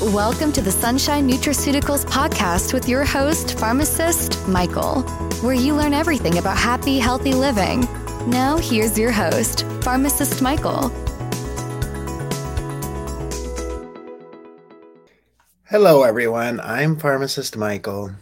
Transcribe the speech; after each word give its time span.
Welcome 0.00 0.52
to 0.52 0.60
the 0.60 0.70
Sunshine 0.70 1.28
Nutraceuticals 1.28 2.06
podcast 2.06 2.72
with 2.72 2.88
your 2.88 3.04
host, 3.04 3.58
pharmacist 3.58 4.46
Michael, 4.46 5.02
where 5.42 5.56
you 5.56 5.74
learn 5.74 5.92
everything 5.92 6.38
about 6.38 6.56
happy, 6.56 7.00
healthy 7.00 7.32
living. 7.32 7.80
Now, 8.24 8.58
here's 8.58 8.96
your 8.96 9.10
host, 9.10 9.66
pharmacist 9.82 10.40
Michael. 10.40 10.90
Hello, 15.64 16.04
everyone. 16.04 16.60
I'm 16.60 16.94
pharmacist 16.94 17.56
Michael, 17.56 18.12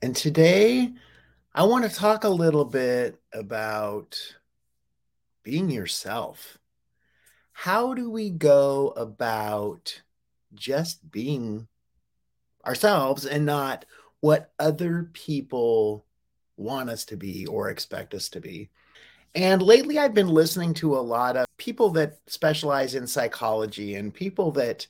and 0.00 0.16
today 0.16 0.90
I 1.54 1.64
want 1.64 1.84
to 1.84 1.94
talk 1.94 2.24
a 2.24 2.30
little 2.30 2.64
bit 2.64 3.20
about 3.34 4.18
being 5.42 5.68
yourself. 5.70 6.56
How 7.52 7.92
do 7.92 8.10
we 8.10 8.30
go 8.30 8.88
about 8.96 10.00
just 10.56 11.10
being 11.10 11.68
ourselves 12.66 13.24
and 13.24 13.46
not 13.46 13.84
what 14.20 14.52
other 14.58 15.10
people 15.12 16.04
want 16.56 16.90
us 16.90 17.04
to 17.04 17.16
be 17.16 17.46
or 17.46 17.68
expect 17.68 18.14
us 18.14 18.28
to 18.30 18.40
be. 18.40 18.70
And 19.34 19.60
lately, 19.60 19.98
I've 19.98 20.14
been 20.14 20.28
listening 20.28 20.74
to 20.74 20.96
a 20.96 21.00
lot 21.00 21.36
of 21.36 21.46
people 21.58 21.90
that 21.90 22.18
specialize 22.26 22.94
in 22.94 23.06
psychology 23.06 23.94
and 23.94 24.12
people 24.12 24.50
that 24.52 24.86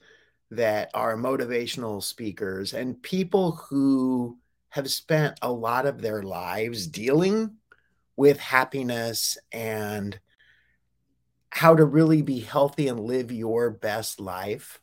that 0.53 0.91
are 0.95 1.17
motivational 1.17 2.01
speakers 2.01 2.73
and 2.73 3.03
people 3.03 3.53
who 3.53 4.39
have 4.69 4.89
spent 4.91 5.37
a 5.43 5.51
lot 5.51 5.87
of 5.87 6.01
their 6.01 6.23
lives 6.23 6.87
dealing 6.87 7.57
with 8.17 8.39
happiness 8.39 9.37
and 9.51 10.19
how 11.51 11.75
to 11.75 11.85
really 11.85 12.23
be 12.23 12.39
healthy 12.39 12.87
and 12.87 13.01
live 13.01 13.33
your 13.33 13.71
best 13.71 14.21
life. 14.21 14.81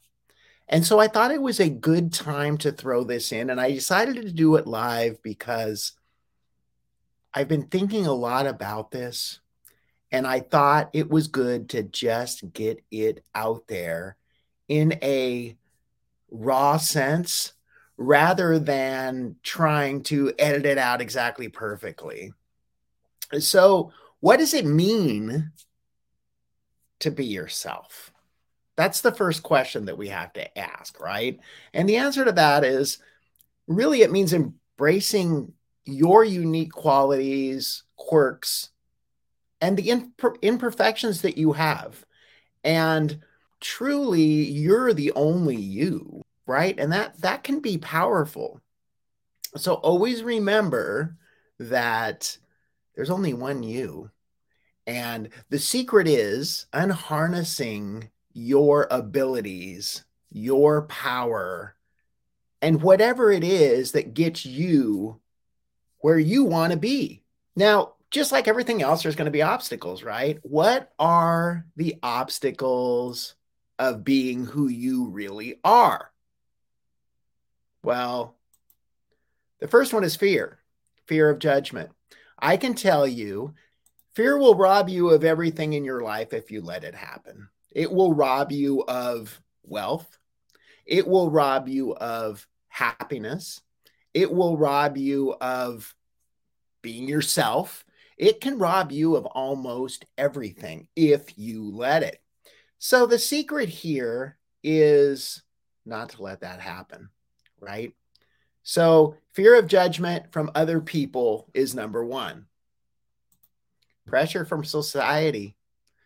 And 0.74 0.84
so 0.84 0.98
I 0.98 1.08
thought 1.08 1.30
it 1.30 1.42
was 1.42 1.60
a 1.60 1.70
good 1.70 2.12
time 2.12 2.58
to 2.58 2.72
throw 2.72 3.04
this 3.04 3.32
in. 3.32 3.52
And 3.52 3.62
I 3.62 3.70
decided 3.70 4.16
to 4.16 4.32
do 4.32 4.56
it 4.56 4.66
live 4.66 5.22
because 5.22 5.92
I've 7.32 7.48
been 7.48 7.68
thinking 7.68 8.08
a 8.08 8.14
lot 8.14 8.48
about 8.48 8.90
this. 8.90 9.40
And 10.12 10.26
I 10.26 10.40
thought 10.40 10.90
it 10.94 11.12
was 11.12 11.28
good 11.28 11.70
to 11.70 11.84
just 11.84 12.54
get 12.54 12.84
it 12.90 13.24
out 13.36 13.68
there 13.68 14.18
in 14.68 14.98
a 15.04 15.56
raw 16.32 16.78
sense 16.78 17.54
rather 17.96 18.58
than 18.58 19.36
trying 19.44 20.02
to 20.04 20.34
edit 20.40 20.66
it 20.66 20.80
out 20.80 21.02
exactly 21.02 21.50
perfectly. 21.50 22.34
So, 23.40 23.92
what 24.22 24.38
does 24.38 24.56
it 24.56 24.66
mean 24.66 25.52
to 27.02 27.12
be 27.12 27.26
yourself? 27.26 28.13
That's 28.76 29.02
the 29.02 29.12
first 29.12 29.44
question 29.44 29.86
that 29.86 29.98
we 29.98 30.08
have 30.10 30.34
to 30.34 30.58
ask, 30.58 31.00
right? 31.00 31.40
And 31.74 31.88
the 31.88 31.98
answer 31.98 32.26
to 32.26 32.32
that 32.32 32.64
is 32.64 32.98
really 33.68 34.02
it 34.02 34.12
means 34.12 34.34
embracing 34.34 35.54
your 35.86 36.24
unique 36.24 36.72
qualities, 36.72 37.84
quirks, 37.98 38.70
and 39.62 39.78
the 39.78 39.88
imper- 39.88 40.42
imperfections 40.42 41.22
that 41.22 41.38
you 41.38 41.54
have. 41.54 42.06
And 42.64 43.20
truly 43.60 44.22
you're 44.22 44.94
the 44.94 45.12
only 45.14 45.56
you, 45.56 46.24
right? 46.46 46.78
And 46.80 46.92
that 46.92 47.22
that 47.22 47.44
can 47.44 47.60
be 47.60 47.78
powerful. 47.78 48.62
So 49.56 49.76
always 49.76 50.24
remember 50.24 51.16
that 51.60 52.38
there's 52.96 53.10
only 53.10 53.34
one 53.34 53.64
you. 53.64 54.10
And 54.86 55.30
the 55.50 55.60
secret 55.60 56.08
is 56.08 56.66
unharnessing 56.74 58.10
your 58.34 58.88
abilities, 58.90 60.04
your 60.32 60.84
power, 60.84 61.76
and 62.62 62.82
whatever 62.82 63.32
it 63.32 63.44
is 63.44 63.92
that 63.92 64.14
gets 64.14 64.46
you 64.46 65.20
where 66.00 66.20
you 66.20 66.44
want 66.44 66.72
to 66.74 66.80
be. 66.80 67.22
Now, 67.56 67.94
just 68.10 68.32
like 68.32 68.48
everything 68.48 68.82
else, 68.82 69.04
there's 69.04 69.16
going 69.16 69.26
to 69.26 69.32
be 69.32 69.42
obstacles, 69.42 70.04
right? 70.04 70.40
What 70.44 70.92
are 71.00 71.66
the 71.76 71.96
obstacles 72.04 73.36
of 73.80 74.04
being 74.04 74.46
who 74.46 74.68
you 74.68 75.10
really 75.10 75.60
are? 75.64 76.12
Well, 77.84 78.36
the 79.60 79.68
first 79.68 79.94
one 79.94 80.04
is 80.04 80.16
fear, 80.16 80.60
fear 81.08 81.30
of 81.30 81.40
judgment. 81.40 81.90
I 82.38 82.58
can 82.58 82.76
tell 82.76 83.08
you, 83.08 83.54
fear 84.14 84.38
will 84.38 84.56
rob 84.56 84.90
you 84.90 85.10
of 85.10 85.24
everything 85.24 85.74
in 85.74 85.84
your 85.84 86.02
life 86.02 86.34
if 86.34 86.52
you 86.52 86.62
let 86.62 86.84
it 86.84 86.96
happen. 86.96 87.50
It 87.74 87.92
will 87.92 88.14
rob 88.14 88.52
you 88.52 88.84
of 88.88 89.42
wealth. 89.64 90.20
It 90.86 91.08
will 91.08 91.30
rob 91.30 91.68
you 91.68 91.94
of 91.96 92.48
happiness. 92.68 93.62
It 94.14 94.32
will 94.32 94.58
rob 94.58 94.96
you 94.98 95.34
of 95.42 95.94
being 96.82 97.08
yourself. 97.08 97.84
It 98.18 98.42
can 98.42 98.60
rob 98.60 98.92
you 98.92 99.16
of 99.16 99.26
almost 99.26 100.06
everything 100.18 100.88
if 100.96 101.38
you 101.38 101.72
let 101.72 102.04
it. 102.04 102.22
So 102.78 103.08
the 103.08 103.18
secret 103.18 103.70
here 103.70 104.38
is 104.64 105.42
not 105.86 106.10
to 106.10 106.22
let 106.22 106.42
that 106.42 106.60
happen, 106.60 107.10
right? 107.60 107.94
So 108.62 109.18
fear 109.34 109.58
of 109.58 109.68
judgment 109.68 110.32
from 110.32 110.52
other 110.54 110.80
people 110.80 111.50
is 111.54 111.74
number 111.74 112.06
one. 112.06 112.46
Pressure 114.06 114.46
from 114.46 114.64
society 114.64 115.56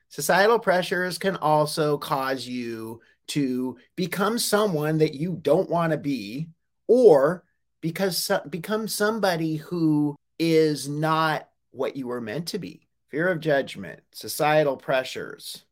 Societal 0.09 0.59
pressures 0.59 1.17
can 1.17 1.35
also 1.37 1.97
cause 1.97 2.47
you 2.47 3.01
to 3.27 3.77
become 3.95 4.39
someone 4.39 4.97
that 4.99 5.13
you 5.13 5.37
don't 5.41 5.69
want 5.69 5.91
to 5.91 5.97
be 5.97 6.47
or 6.87 7.43
because 7.81 8.31
become 8.49 8.87
somebody 8.87 9.57
who 9.57 10.15
is 10.39 10.87
not 10.87 11.49
what 11.71 11.95
you 11.95 12.07
were 12.07 12.21
meant 12.21 12.47
to 12.49 12.59
be. 12.59 12.87
Fear 13.09 13.29
of 13.29 13.39
judgment, 13.39 14.01
societal 14.11 14.77
pressures. 14.77 15.63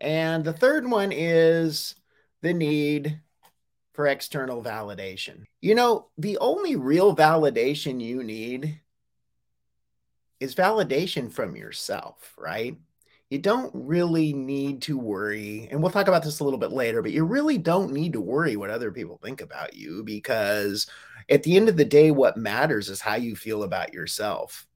And 0.00 0.44
the 0.44 0.52
third 0.52 0.88
one 0.88 1.12
is 1.12 1.94
the 2.42 2.52
need 2.52 3.20
for 3.92 4.06
external 4.06 4.62
validation. 4.62 5.44
You 5.60 5.74
know, 5.74 6.08
the 6.18 6.38
only 6.38 6.76
real 6.76 7.16
validation 7.16 8.00
you 8.00 8.22
need 8.22 8.80
is 10.38 10.54
validation 10.54 11.32
from 11.32 11.56
yourself, 11.56 12.34
right? 12.36 12.76
You 13.30 13.38
don't 13.38 13.70
really 13.74 14.32
need 14.32 14.82
to 14.82 14.96
worry. 14.96 15.68
And 15.70 15.82
we'll 15.82 15.90
talk 15.90 16.06
about 16.06 16.22
this 16.22 16.38
a 16.38 16.44
little 16.44 16.58
bit 16.58 16.70
later, 16.70 17.02
but 17.02 17.10
you 17.10 17.24
really 17.24 17.58
don't 17.58 17.92
need 17.92 18.12
to 18.12 18.20
worry 18.20 18.56
what 18.56 18.70
other 18.70 18.92
people 18.92 19.18
think 19.22 19.40
about 19.40 19.74
you 19.74 20.04
because 20.04 20.86
at 21.28 21.42
the 21.42 21.56
end 21.56 21.68
of 21.68 21.76
the 21.76 21.84
day, 21.84 22.12
what 22.12 22.36
matters 22.36 22.88
is 22.88 23.00
how 23.00 23.16
you 23.16 23.34
feel 23.34 23.64
about 23.64 23.92
yourself. 23.92 24.66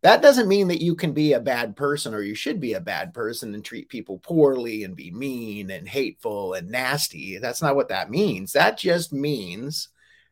That 0.00 0.22
doesn't 0.22 0.48
mean 0.48 0.68
that 0.68 0.80
you 0.80 0.94
can 0.94 1.12
be 1.12 1.32
a 1.32 1.40
bad 1.40 1.76
person 1.76 2.14
or 2.14 2.22
you 2.22 2.34
should 2.34 2.60
be 2.60 2.72
a 2.74 2.80
bad 2.80 3.12
person 3.12 3.52
and 3.52 3.64
treat 3.64 3.88
people 3.88 4.18
poorly 4.18 4.84
and 4.84 4.96
be 4.96 5.10
mean 5.10 5.70
and 5.70 5.86
hateful 5.86 6.54
and 6.54 6.70
nasty. 6.70 7.36
That's 7.38 7.60
not 7.60 7.76
what 7.76 7.88
that 7.88 8.08
means. 8.08 8.52
That 8.52 8.78
just 8.78 9.12
means 9.12 9.88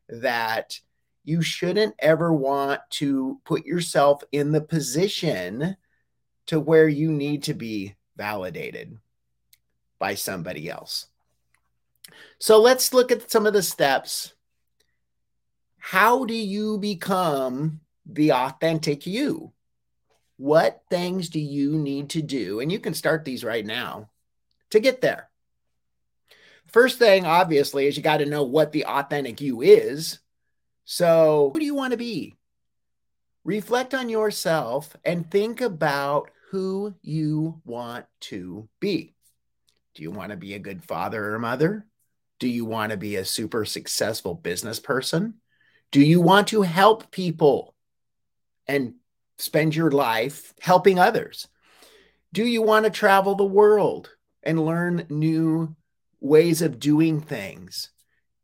that 0.09 0.81
you 1.25 1.43
shouldn't 1.43 1.97
ever 1.99 2.33
want 2.33 2.81
to 2.91 3.41
put 3.45 3.67
yourself 3.67 4.23
in 4.31 4.53
the 4.53 4.61
position 4.61 5.77
to 6.47 6.61
where 6.61 6.89
you 6.89 7.11
need 7.11 7.45
to 7.45 7.55
be 7.55 7.95
validated 8.17 8.99
by 9.99 10.15
somebody 10.15 10.71
else. 10.71 11.07
So 12.39 12.61
let's 12.61 12.93
look 12.93 13.11
at 13.11 13.31
some 13.31 13.47
of 13.47 13.53
the 13.53 13.63
steps. 13.63 14.33
How 15.79 16.25
do 16.25 16.35
you 16.35 16.79
become 16.79 17.81
the 18.05 18.33
authentic 18.33 19.07
you? 19.07 19.53
What 20.37 20.83
things 20.91 21.29
do 21.29 21.41
you 21.41 21.77
need 21.77 22.11
to 22.11 22.23
do? 22.23 22.61
And 22.61 22.71
you 22.71 22.79
can 22.79 22.95
start 22.95 23.25
these 23.25 23.43
right 23.43 23.65
now 23.65 24.11
to 24.71 24.81
get 24.81 25.01
there. 25.01 25.31
First 26.67 26.99
thing, 26.99 27.25
obviously, 27.25 27.87
is 27.87 27.97
you 27.97 28.03
got 28.03 28.19
to 28.19 28.27
know 28.27 28.43
what 28.43 28.73
the 28.73 28.85
authentic 28.85 29.41
you 29.41 29.63
is. 29.63 30.19
So, 30.85 31.51
who 31.55 31.61
do 31.61 31.65
you 31.65 31.75
want 31.75 31.93
to 31.93 31.97
be? 31.97 32.37
Reflect 33.45 33.95
on 33.95 34.09
yourself 34.09 34.97
and 35.05 35.31
think 35.31 35.61
about 35.61 36.31
who 36.51 36.95
you 37.03 37.61
want 37.65 38.07
to 38.21 38.69
be. 38.81 39.15
Do 39.95 40.03
you 40.03 40.11
want 40.11 40.31
to 40.31 40.37
be 40.37 40.55
a 40.55 40.61
good 40.61 40.85
father 40.85 41.35
or 41.35 41.39
mother? 41.39 41.87
Do 42.39 42.49
you 42.49 42.65
want 42.65 42.91
to 42.91 42.97
be 42.97 43.17
a 43.17 43.25
super 43.25 43.65
successful 43.65 44.35
business 44.35 44.79
person? 44.79 45.35
Do 45.91 46.01
you 46.01 46.21
want 46.21 46.49
to 46.49 46.63
help 46.63 47.11
people 47.11 47.75
and 48.67 48.95
spend 49.39 49.75
your 49.75 49.91
life 49.91 50.55
helping 50.61 50.99
others? 50.99 51.49
Do 52.33 52.45
you 52.45 52.63
want 52.63 52.85
to 52.85 52.91
travel 52.91 53.35
the 53.35 53.45
world 53.45 54.11
and 54.43 54.65
learn 54.65 55.07
new 55.09 55.75
ways 56.21 56.63
of 56.63 56.79
doing 56.79 57.21
things? 57.21 57.91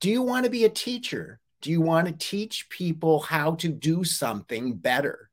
Do 0.00 0.10
you 0.10 0.22
want 0.22 0.44
to 0.44 0.50
be 0.50 0.64
a 0.64 0.70
teacher? 0.70 1.40
Do 1.60 1.70
you 1.70 1.80
want 1.80 2.08
to 2.08 2.12
teach 2.12 2.68
people 2.68 3.20
how 3.20 3.56
to 3.56 3.68
do 3.68 4.02
something 4.02 4.74
better? 4.74 5.30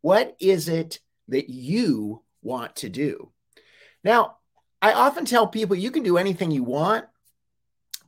What 0.00 0.34
is 0.40 0.68
it 0.68 1.00
that 1.28 1.48
you 1.48 2.22
want 2.42 2.76
to 2.76 2.88
do. 2.88 3.30
Now, 4.04 4.36
I 4.80 4.92
often 4.92 5.24
tell 5.24 5.46
people 5.46 5.76
you 5.76 5.90
can 5.90 6.02
do 6.02 6.18
anything 6.18 6.50
you 6.50 6.62
want, 6.62 7.06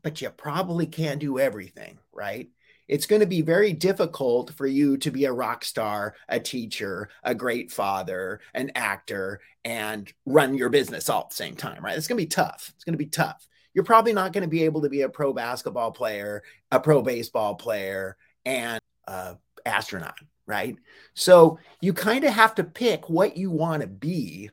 but 0.03 0.21
you 0.21 0.31
probably 0.31 0.87
can't 0.87 1.21
do 1.21 1.39
everything, 1.39 1.99
right? 2.13 2.49
It's 2.89 3.07
going 3.07 3.21
to 3.21 3.27
be 3.27 3.43
very 3.43 3.73
difficult 3.73 4.53
for 4.55 4.67
you 4.67 4.97
to 4.99 5.11
be 5.11 5.25
a 5.25 5.33
rock 5.33 5.65
star, 5.65 6.17
a 6.29 6.41
teacher, 6.41 7.09
a 7.23 7.35
great 7.35 7.71
father, 7.71 8.41
an 8.53 8.73
actor, 8.75 9.41
and 9.65 10.13
run 10.27 10.55
your 10.55 10.71
business 10.71 11.09
all 11.09 11.23
at 11.23 11.31
the 11.31 11.37
same 11.37 11.55
time, 11.55 11.85
right? 11.85 11.97
It's 11.97 12.09
going 12.09 12.19
to 12.19 12.25
be 12.25 12.29
tough. 12.29 12.73
It's 12.75 12.85
going 12.85 12.95
to 12.95 12.99
be 12.99 13.07
tough. 13.07 13.47
You're 13.75 13.85
probably 13.85 14.13
not 14.13 14.33
going 14.33 14.43
to 14.43 14.49
be 14.49 14.65
able 14.65 14.83
to 14.83 14.89
be 14.89 15.03
a 15.03 15.09
pro 15.09 15.33
basketball 15.33 15.93
player, 15.93 16.43
a 16.73 16.81
pro 16.81 17.03
baseball 17.03 17.55
player, 17.55 18.17
and 18.45 18.81
a 19.07 19.37
astronaut, 19.65 20.19
right? 20.51 20.77
So 21.15 21.59
you 21.81 21.93
kind 21.93 22.25
of 22.25 22.35
have 22.35 22.55
to 22.57 22.65
pick 22.65 23.09
what 23.09 23.37
you 23.37 23.51
want 23.51 23.83
to 23.83 23.89
be. 23.89 24.51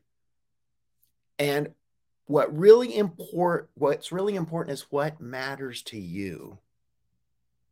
And 1.40 1.74
what 2.26 2.58
really 2.58 2.96
import 2.96 3.70
what's 3.74 4.12
really 4.12 4.36
important 4.36 4.74
is 4.74 4.86
what 4.90 5.20
matters 5.20 5.82
to 5.84 6.00
you. 6.00 6.60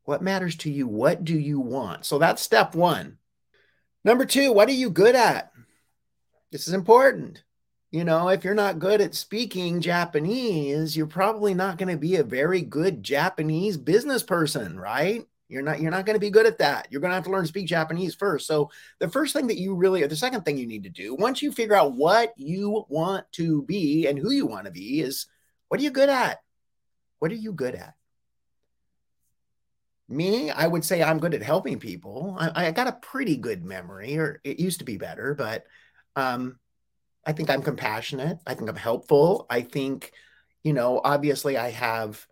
What 0.04 0.22
matters 0.22 0.56
to 0.58 0.72
you? 0.72 0.88
What 0.88 1.24
do 1.24 1.38
you 1.38 1.60
want? 1.60 2.06
So 2.06 2.20
that's 2.20 2.42
step 2.42 2.76
1. 2.76 3.18
Number 4.04 4.26
2, 4.26 4.52
what 4.52 4.70
are 4.70 4.74
you 4.74 4.90
good 4.90 5.16
at? 5.16 5.52
This 6.52 6.68
is 6.68 6.74
important. 6.74 7.44
You 7.92 8.04
know, 8.04 8.30
if 8.30 8.44
you're 8.44 8.54
not 8.54 8.80
good 8.80 9.02
at 9.02 9.16
speaking 9.16 9.82
Japanese, 9.82 10.96
you're 10.96 11.08
probably 11.08 11.54
not 11.54 11.78
going 11.78 11.90
to 11.90 11.98
be 11.98 12.18
a 12.18 12.24
very 12.24 12.62
good 12.62 13.04
Japanese 13.04 13.78
business 13.78 14.22
person, 14.22 14.80
right? 14.80 15.26
You're 15.48 15.62
not 15.62 15.80
you're 15.80 15.92
not 15.92 16.06
going 16.06 16.16
to 16.16 16.20
be 16.20 16.32
good 16.32 16.48
at 16.48 16.58
that. 16.58 16.88
You're 16.90 17.02
going 17.02 17.12
to 17.12 17.16
have 17.16 17.26
to 17.26 17.30
learn 17.30 17.44
to 17.44 17.48
speak 17.48 17.68
Japanese 17.68 18.16
first. 18.16 18.48
So 18.48 18.72
the 19.00 19.10
first 19.10 19.34
thing 19.34 19.48
that 19.48 19.60
you 19.60 19.76
really 19.76 20.02
or 20.02 20.08
the 20.08 20.16
second 20.16 20.44
thing 20.44 20.58
you 20.58 20.66
need 20.66 20.84
to 20.84 20.90
do 20.90 21.14
once 21.14 21.42
you 21.42 21.52
figure 21.52 21.76
out 21.76 21.94
what 21.94 22.34
you 22.38 22.86
want 22.90 23.32
to 23.34 23.64
be 23.64 24.08
and 24.08 24.18
who 24.18 24.32
you 24.32 24.48
want 24.48 24.66
to 24.66 24.72
be 24.72 25.02
is 25.02 25.28
what 25.68 25.80
are 25.80 25.84
you 25.84 25.92
good 25.92 26.10
at? 26.10 26.40
What 27.20 27.32
are 27.32 27.36
you 27.36 27.54
good 27.54 27.76
at? 27.76 27.94
Me, 30.08 30.52
I 30.52 30.68
would 30.68 30.86
say 30.86 31.02
I'm 31.02 31.20
good 31.20 31.34
at 31.34 31.42
helping 31.42 31.80
people. 31.80 32.36
I, 32.40 32.68
I 32.68 32.72
got 32.72 32.88
a 32.88 33.00
pretty 33.02 33.38
good 33.38 33.66
memory, 33.66 34.18
or 34.18 34.40
it 34.44 34.60
used 34.60 34.80
to 34.80 34.86
be 34.86 34.98
better, 34.98 35.34
but 35.34 35.66
um, 36.16 36.60
I 37.26 37.32
think 37.32 37.50
I'm 37.50 37.64
compassionate. 37.64 38.38
I 38.46 38.54
think 38.54 38.70
I'm 38.70 38.76
helpful. 38.76 39.48
I 39.50 39.62
think, 39.62 40.12
you 40.64 40.74
know, 40.74 41.02
obviously 41.04 41.58
I 41.58 41.72
have 41.72 42.28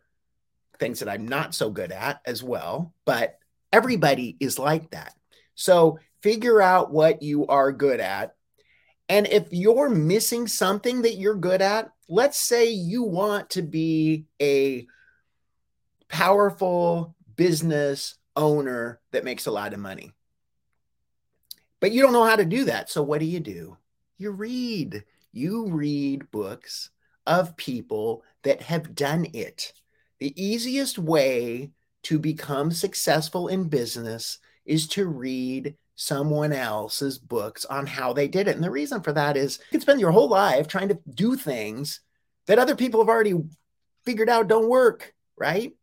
things 0.83 0.99
that 0.99 1.07
I'm 1.07 1.25
not 1.25 1.55
so 1.55 1.69
good 1.69 1.93
at 1.93 2.19
as 2.25 2.43
well, 2.43 2.93
but 3.05 3.39
everybody 3.71 4.35
is 4.41 4.59
like 4.59 4.91
that. 4.91 5.13
So 5.55 5.97
figure 6.21 6.61
out 6.61 6.91
what 6.91 7.21
you 7.21 7.47
are 7.47 7.71
good 7.71 8.01
at. 8.01 8.35
And 9.07 9.25
if 9.27 9.47
you're 9.51 9.87
missing 9.89 10.45
something 10.45 11.03
that 11.03 11.15
you're 11.15 11.35
good 11.35 11.61
at, 11.61 11.89
let's 12.09 12.37
say 12.37 12.69
you 12.69 13.03
want 13.03 13.51
to 13.51 13.61
be 13.61 14.25
a 14.41 14.85
powerful 16.09 17.15
business 17.37 18.15
owner 18.35 18.99
that 19.11 19.23
makes 19.23 19.45
a 19.45 19.51
lot 19.51 19.73
of 19.73 19.79
money. 19.79 20.11
But 21.79 21.93
you 21.93 22.01
don't 22.01 22.11
know 22.11 22.25
how 22.25 22.35
to 22.35 22.43
do 22.43 22.65
that. 22.65 22.89
So 22.89 23.01
what 23.03 23.21
do 23.21 23.25
you 23.25 23.39
do? 23.39 23.77
You 24.17 24.31
read. 24.31 25.05
You 25.31 25.67
read 25.67 26.29
books 26.29 26.89
of 27.25 27.55
people 27.55 28.23
that 28.43 28.61
have 28.63 28.93
done 28.93 29.27
it. 29.33 29.71
The 30.23 30.41
easiest 30.41 30.97
way 30.97 31.71
to 32.03 32.17
become 32.17 32.71
successful 32.71 33.49
in 33.49 33.65
business 33.65 34.37
is 34.63 34.87
to 34.87 35.05
read 35.05 35.75
someone 35.95 36.53
else's 36.53 37.19
books 37.19 37.65
on 37.65 37.85
how 37.85 38.13
they 38.13 38.29
did 38.29 38.47
it. 38.47 38.55
And 38.55 38.63
the 38.63 38.71
reason 38.71 39.01
for 39.01 39.11
that 39.11 39.35
is 39.35 39.59
you 39.59 39.71
can 39.71 39.81
spend 39.81 39.99
your 39.99 40.11
whole 40.11 40.29
life 40.29 40.69
trying 40.69 40.87
to 40.87 40.99
do 41.13 41.35
things 41.35 41.99
that 42.47 42.57
other 42.57 42.73
people 42.73 43.01
have 43.01 43.09
already 43.09 43.33
figured 44.05 44.29
out 44.29 44.47
don't 44.47 44.69
work, 44.69 45.13
right? 45.37 45.73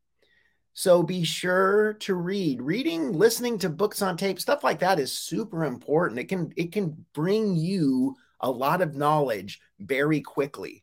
So 0.72 1.02
be 1.02 1.22
sure 1.22 1.92
to 2.00 2.14
read. 2.14 2.62
Reading, 2.62 3.12
listening 3.12 3.58
to 3.58 3.68
books 3.68 4.00
on 4.00 4.16
tape, 4.16 4.40
stuff 4.40 4.64
like 4.64 4.78
that 4.78 4.98
is 4.98 5.12
super 5.12 5.66
important. 5.66 6.18
It 6.18 6.30
can 6.30 6.50
it 6.56 6.72
can 6.72 7.04
bring 7.12 7.56
you 7.56 8.16
a 8.40 8.50
lot 8.50 8.80
of 8.80 8.96
knowledge 8.96 9.60
very 9.78 10.22
quickly. 10.22 10.82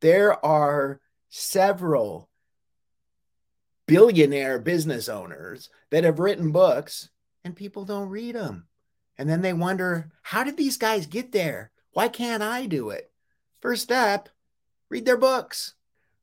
There 0.00 0.42
are 0.42 0.98
several 1.28 2.30
billionaire 3.86 4.58
business 4.58 5.08
owners 5.08 5.70
that 5.90 6.04
have 6.04 6.18
written 6.18 6.52
books 6.52 7.10
and 7.44 7.54
people 7.54 7.84
don't 7.84 8.08
read 8.08 8.34
them. 8.34 8.66
And 9.18 9.28
then 9.28 9.40
they 9.40 9.52
wonder, 9.52 10.10
how 10.22 10.44
did 10.44 10.56
these 10.56 10.76
guys 10.76 11.06
get 11.06 11.32
there? 11.32 11.70
Why 11.92 12.08
can't 12.08 12.42
I 12.42 12.66
do 12.66 12.90
it? 12.90 13.10
First 13.60 13.84
step, 13.84 14.28
read 14.90 15.06
their 15.06 15.16
books. 15.16 15.74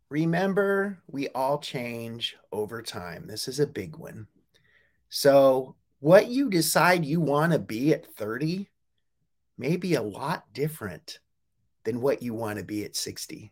Remember, 0.10 1.00
we 1.08 1.30
all 1.30 1.58
change 1.58 2.36
over 2.52 2.82
time. 2.82 3.26
This 3.26 3.48
is 3.48 3.60
a 3.60 3.66
big 3.66 3.96
one. 3.96 4.28
So, 5.10 5.76
what 6.00 6.28
you 6.28 6.50
decide 6.50 7.06
you 7.06 7.22
want 7.22 7.54
to 7.54 7.60
be 7.60 7.94
at 7.94 8.14
30 8.16 8.70
may 9.58 9.78
be 9.78 9.96
a 9.96 10.02
lot 10.02 10.52
different 10.54 11.20
than 11.84 12.02
what 12.02 12.22
you 12.22 12.34
want 12.34 12.60
to 12.60 12.66
be 12.66 12.84
at 12.84 12.96
60. 12.96 13.52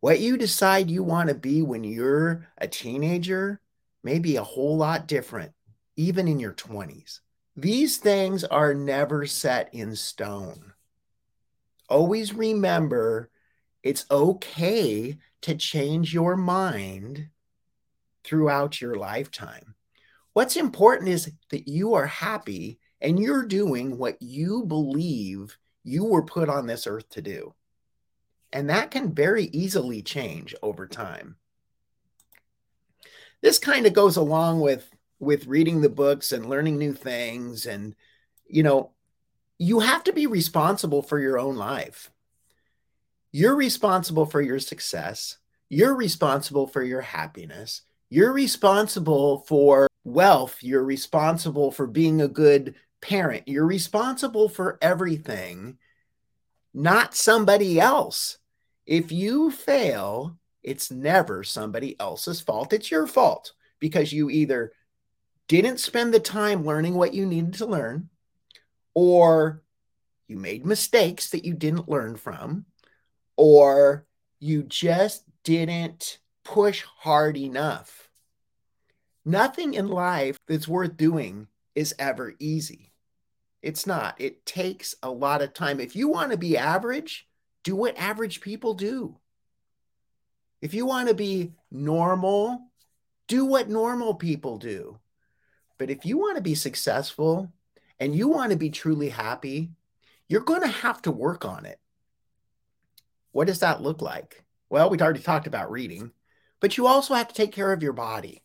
What 0.00 0.20
you 0.20 0.36
decide 0.36 0.90
you 0.90 1.02
want 1.02 1.28
to 1.28 1.34
be 1.34 1.60
when 1.62 1.82
you're 1.82 2.46
a 2.56 2.68
teenager 2.68 3.60
may 4.04 4.20
be 4.20 4.36
a 4.36 4.44
whole 4.44 4.76
lot 4.76 5.08
different, 5.08 5.52
even 5.96 6.28
in 6.28 6.38
your 6.38 6.52
20s. 6.52 7.20
These 7.56 7.96
things 7.96 8.44
are 8.44 8.74
never 8.74 9.26
set 9.26 9.74
in 9.74 9.96
stone. 9.96 10.72
Always 11.88 12.32
remember 12.32 13.30
it's 13.82 14.06
okay 14.10 15.18
to 15.42 15.54
change 15.56 16.14
your 16.14 16.36
mind 16.36 17.28
throughout 18.22 18.80
your 18.80 18.94
lifetime. 18.94 19.74
What's 20.32 20.56
important 20.56 21.08
is 21.08 21.32
that 21.50 21.66
you 21.66 21.94
are 21.94 22.06
happy 22.06 22.78
and 23.00 23.18
you're 23.18 23.46
doing 23.46 23.98
what 23.98 24.20
you 24.20 24.64
believe 24.64 25.58
you 25.82 26.04
were 26.04 26.24
put 26.24 26.48
on 26.48 26.66
this 26.66 26.86
earth 26.86 27.08
to 27.10 27.22
do. 27.22 27.54
And 28.52 28.70
that 28.70 28.90
can 28.90 29.14
very 29.14 29.44
easily 29.44 30.02
change 30.02 30.54
over 30.62 30.86
time. 30.86 31.36
This 33.40 33.58
kind 33.58 33.86
of 33.86 33.92
goes 33.92 34.16
along 34.16 34.60
with 34.60 34.90
with 35.20 35.46
reading 35.46 35.80
the 35.80 35.88
books 35.88 36.32
and 36.32 36.48
learning 36.48 36.78
new 36.78 36.92
things 36.92 37.66
and 37.66 37.94
you 38.46 38.62
know, 38.62 38.92
you 39.58 39.80
have 39.80 40.04
to 40.04 40.12
be 40.12 40.26
responsible 40.26 41.02
for 41.02 41.18
your 41.18 41.38
own 41.38 41.56
life. 41.56 42.10
You're 43.32 43.56
responsible 43.56 44.24
for 44.24 44.40
your 44.40 44.58
success. 44.58 45.36
You're 45.68 45.94
responsible 45.94 46.66
for 46.66 46.82
your 46.82 47.02
happiness. 47.02 47.82
You're 48.08 48.32
responsible 48.32 49.44
for 49.46 49.88
wealth. 50.04 50.58
You're 50.62 50.84
responsible 50.84 51.70
for 51.70 51.86
being 51.86 52.22
a 52.22 52.28
good 52.28 52.74
parent. 53.02 53.46
You're 53.46 53.66
responsible 53.66 54.48
for 54.48 54.78
everything 54.80 55.76
not 56.78 57.14
somebody 57.14 57.80
else. 57.80 58.38
If 58.86 59.10
you 59.10 59.50
fail, 59.50 60.38
it's 60.62 60.90
never 60.90 61.42
somebody 61.42 61.98
else's 61.98 62.40
fault. 62.40 62.72
It's 62.72 62.90
your 62.90 63.06
fault 63.06 63.52
because 63.80 64.12
you 64.12 64.30
either 64.30 64.72
didn't 65.48 65.80
spend 65.80 66.14
the 66.14 66.20
time 66.20 66.64
learning 66.64 66.94
what 66.94 67.14
you 67.14 67.26
needed 67.26 67.54
to 67.54 67.66
learn, 67.66 68.10
or 68.94 69.62
you 70.28 70.36
made 70.36 70.64
mistakes 70.64 71.30
that 71.30 71.44
you 71.44 71.54
didn't 71.54 71.88
learn 71.88 72.16
from, 72.16 72.66
or 73.36 74.06
you 74.38 74.62
just 74.62 75.24
didn't 75.42 76.18
push 76.44 76.84
hard 76.98 77.36
enough. 77.36 78.08
Nothing 79.24 79.74
in 79.74 79.88
life 79.88 80.36
that's 80.46 80.68
worth 80.68 80.96
doing 80.96 81.48
is 81.74 81.94
ever 81.98 82.34
easy. 82.38 82.92
It's 83.62 83.86
not. 83.86 84.20
It 84.20 84.46
takes 84.46 84.94
a 85.02 85.10
lot 85.10 85.42
of 85.42 85.52
time. 85.52 85.80
If 85.80 85.96
you 85.96 86.08
want 86.08 86.30
to 86.32 86.38
be 86.38 86.56
average, 86.56 87.28
do 87.64 87.74
what 87.74 87.98
average 87.98 88.40
people 88.40 88.74
do. 88.74 89.16
If 90.60 90.74
you 90.74 90.86
want 90.86 91.08
to 91.08 91.14
be 91.14 91.52
normal, 91.70 92.68
do 93.26 93.44
what 93.44 93.68
normal 93.68 94.14
people 94.14 94.58
do. 94.58 94.98
But 95.76 95.90
if 95.90 96.04
you 96.04 96.18
want 96.18 96.36
to 96.36 96.42
be 96.42 96.54
successful 96.54 97.52
and 98.00 98.14
you 98.14 98.28
want 98.28 98.50
to 98.52 98.56
be 98.56 98.70
truly 98.70 99.08
happy, 99.08 99.70
you're 100.28 100.40
going 100.40 100.62
to 100.62 100.68
have 100.68 101.02
to 101.02 101.10
work 101.10 101.44
on 101.44 101.66
it. 101.66 101.78
What 103.32 103.46
does 103.46 103.60
that 103.60 103.82
look 103.82 104.02
like? 104.02 104.44
Well, 104.70 104.90
we've 104.90 105.02
already 105.02 105.20
talked 105.20 105.46
about 105.46 105.70
reading, 105.70 106.12
but 106.60 106.76
you 106.76 106.86
also 106.86 107.14
have 107.14 107.28
to 107.28 107.34
take 107.34 107.52
care 107.52 107.72
of 107.72 107.82
your 107.82 107.92
body. 107.92 108.42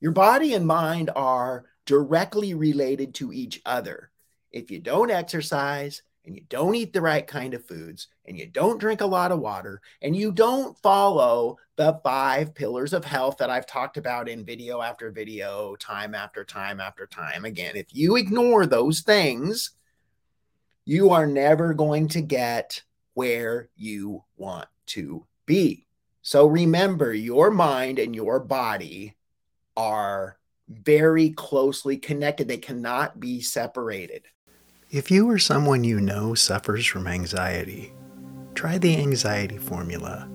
Your 0.00 0.12
body 0.12 0.54
and 0.54 0.66
mind 0.66 1.10
are 1.16 1.64
directly 1.84 2.54
related 2.54 3.14
to 3.14 3.32
each 3.32 3.60
other. 3.66 4.07
If 4.52 4.70
you 4.70 4.78
don't 4.80 5.10
exercise 5.10 6.02
and 6.24 6.34
you 6.34 6.42
don't 6.48 6.74
eat 6.74 6.92
the 6.92 7.00
right 7.00 7.26
kind 7.26 7.54
of 7.54 7.66
foods 7.66 8.08
and 8.26 8.38
you 8.38 8.46
don't 8.46 8.78
drink 8.78 9.00
a 9.00 9.06
lot 9.06 9.32
of 9.32 9.40
water 9.40 9.80
and 10.02 10.14
you 10.14 10.30
don't 10.30 10.76
follow 10.78 11.56
the 11.76 12.00
five 12.04 12.54
pillars 12.54 12.92
of 12.92 13.04
health 13.04 13.38
that 13.38 13.50
I've 13.50 13.66
talked 13.66 13.96
about 13.96 14.28
in 14.28 14.44
video 14.44 14.82
after 14.82 15.10
video, 15.10 15.76
time 15.76 16.14
after 16.14 16.44
time 16.44 16.80
after 16.80 17.06
time, 17.06 17.44
again, 17.44 17.76
if 17.76 17.86
you 17.92 18.16
ignore 18.16 18.66
those 18.66 19.00
things, 19.00 19.70
you 20.84 21.10
are 21.10 21.26
never 21.26 21.74
going 21.74 22.08
to 22.08 22.20
get 22.20 22.82
where 23.14 23.68
you 23.76 24.24
want 24.36 24.68
to 24.86 25.26
be. 25.46 25.86
So 26.22 26.46
remember, 26.46 27.14
your 27.14 27.50
mind 27.50 27.98
and 27.98 28.14
your 28.14 28.40
body 28.40 29.16
are 29.76 30.38
very 30.68 31.30
closely 31.30 31.96
connected, 31.96 32.48
they 32.48 32.58
cannot 32.58 33.18
be 33.18 33.40
separated. 33.40 34.26
If 34.90 35.10
you 35.10 35.28
or 35.28 35.38
someone 35.38 35.84
you 35.84 36.00
know 36.00 36.32
suffers 36.32 36.86
from 36.86 37.06
anxiety, 37.06 37.92
try 38.54 38.78
the 38.78 38.96
anxiety 38.96 39.58
formula 39.58 40.26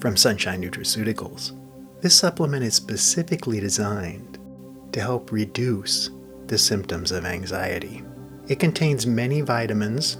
from 0.00 0.18
Sunshine 0.18 0.62
Nutraceuticals. 0.62 1.58
This 2.02 2.14
supplement 2.14 2.62
is 2.62 2.74
specifically 2.74 3.58
designed 3.58 4.38
to 4.92 5.00
help 5.00 5.32
reduce 5.32 6.10
the 6.46 6.58
symptoms 6.58 7.10
of 7.10 7.24
anxiety. 7.24 8.04
It 8.48 8.60
contains 8.60 9.06
many 9.06 9.40
vitamins 9.40 10.18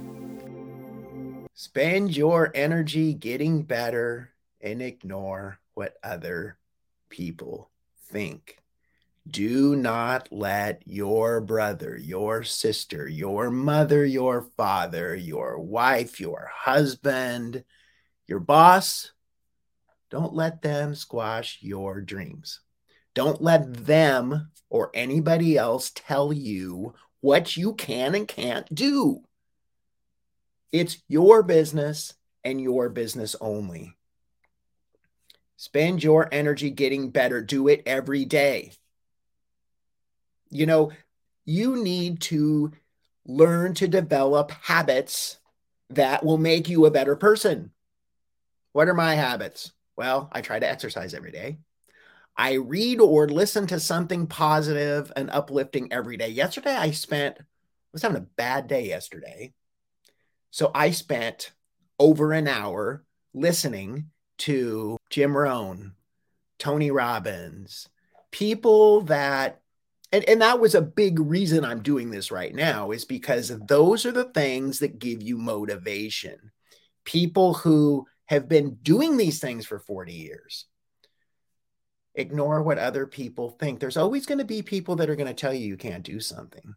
Spend 1.52 2.16
your 2.16 2.50
energy 2.54 3.12
getting 3.12 3.60
better 3.62 4.30
and 4.60 4.80
ignore 4.80 5.58
what 5.74 5.98
other 6.02 6.56
people 7.10 7.68
think. 8.06 8.57
Do 9.30 9.76
not 9.76 10.28
let 10.30 10.82
your 10.86 11.40
brother, 11.40 11.96
your 11.96 12.44
sister, 12.44 13.06
your 13.06 13.50
mother, 13.50 14.04
your 14.04 14.48
father, 14.56 15.14
your 15.14 15.58
wife, 15.58 16.18
your 16.18 16.50
husband, 16.54 17.64
your 18.26 18.40
boss, 18.40 19.12
don't 20.10 20.34
let 20.34 20.62
them 20.62 20.94
squash 20.94 21.58
your 21.60 22.00
dreams. 22.00 22.60
Don't 23.14 23.42
let 23.42 23.86
them 23.86 24.50
or 24.70 24.90
anybody 24.94 25.56
else 25.56 25.90
tell 25.94 26.32
you 26.32 26.94
what 27.20 27.56
you 27.56 27.74
can 27.74 28.14
and 28.14 28.26
can't 28.26 28.72
do. 28.74 29.22
It's 30.72 31.02
your 31.08 31.42
business 31.42 32.14
and 32.44 32.60
your 32.60 32.88
business 32.88 33.34
only. 33.40 33.96
Spend 35.56 36.02
your 36.02 36.28
energy 36.32 36.70
getting 36.70 37.10
better. 37.10 37.42
Do 37.42 37.68
it 37.68 37.82
every 37.84 38.24
day. 38.24 38.72
You 40.50 40.66
know, 40.66 40.92
you 41.44 41.82
need 41.82 42.20
to 42.22 42.72
learn 43.26 43.74
to 43.74 43.88
develop 43.88 44.50
habits 44.50 45.38
that 45.90 46.24
will 46.24 46.38
make 46.38 46.68
you 46.68 46.86
a 46.86 46.90
better 46.90 47.16
person. 47.16 47.70
What 48.72 48.88
are 48.88 48.94
my 48.94 49.14
habits? 49.14 49.72
Well, 49.96 50.28
I 50.32 50.40
try 50.40 50.58
to 50.58 50.68
exercise 50.68 51.14
every 51.14 51.32
day. 51.32 51.58
I 52.36 52.54
read 52.54 53.00
or 53.00 53.28
listen 53.28 53.66
to 53.68 53.80
something 53.80 54.26
positive 54.28 55.12
and 55.16 55.28
uplifting 55.30 55.92
every 55.92 56.16
day. 56.16 56.28
Yesterday, 56.28 56.74
I 56.74 56.92
spent, 56.92 57.36
I 57.40 57.44
was 57.92 58.02
having 58.02 58.18
a 58.18 58.26
bad 58.36 58.68
day 58.68 58.86
yesterday. 58.86 59.52
So 60.50 60.70
I 60.74 60.92
spent 60.92 61.52
over 61.98 62.32
an 62.32 62.46
hour 62.46 63.04
listening 63.34 64.10
to 64.38 64.96
Jim 65.10 65.36
Rohn, 65.36 65.94
Tony 66.58 66.90
Robbins, 66.90 67.88
people 68.30 69.00
that 69.02 69.60
and, 70.12 70.24
and 70.28 70.40
that 70.42 70.60
was 70.60 70.74
a 70.74 70.82
big 70.82 71.20
reason 71.20 71.64
I'm 71.64 71.82
doing 71.82 72.10
this 72.10 72.30
right 72.30 72.54
now 72.54 72.92
is 72.92 73.04
because 73.04 73.52
those 73.66 74.06
are 74.06 74.12
the 74.12 74.24
things 74.32 74.78
that 74.78 74.98
give 74.98 75.22
you 75.22 75.36
motivation. 75.36 76.50
People 77.04 77.54
who 77.54 78.06
have 78.26 78.48
been 78.48 78.76
doing 78.82 79.16
these 79.16 79.38
things 79.38 79.66
for 79.66 79.78
40 79.78 80.12
years. 80.12 80.66
Ignore 82.14 82.62
what 82.62 82.78
other 82.78 83.06
people 83.06 83.50
think. 83.50 83.80
There's 83.80 83.96
always 83.96 84.26
going 84.26 84.38
to 84.38 84.44
be 84.44 84.62
people 84.62 84.96
that 84.96 85.08
are 85.08 85.16
going 85.16 85.28
to 85.28 85.34
tell 85.34 85.52
you 85.52 85.66
you 85.66 85.76
can't 85.76 86.02
do 86.02 86.20
something. 86.20 86.74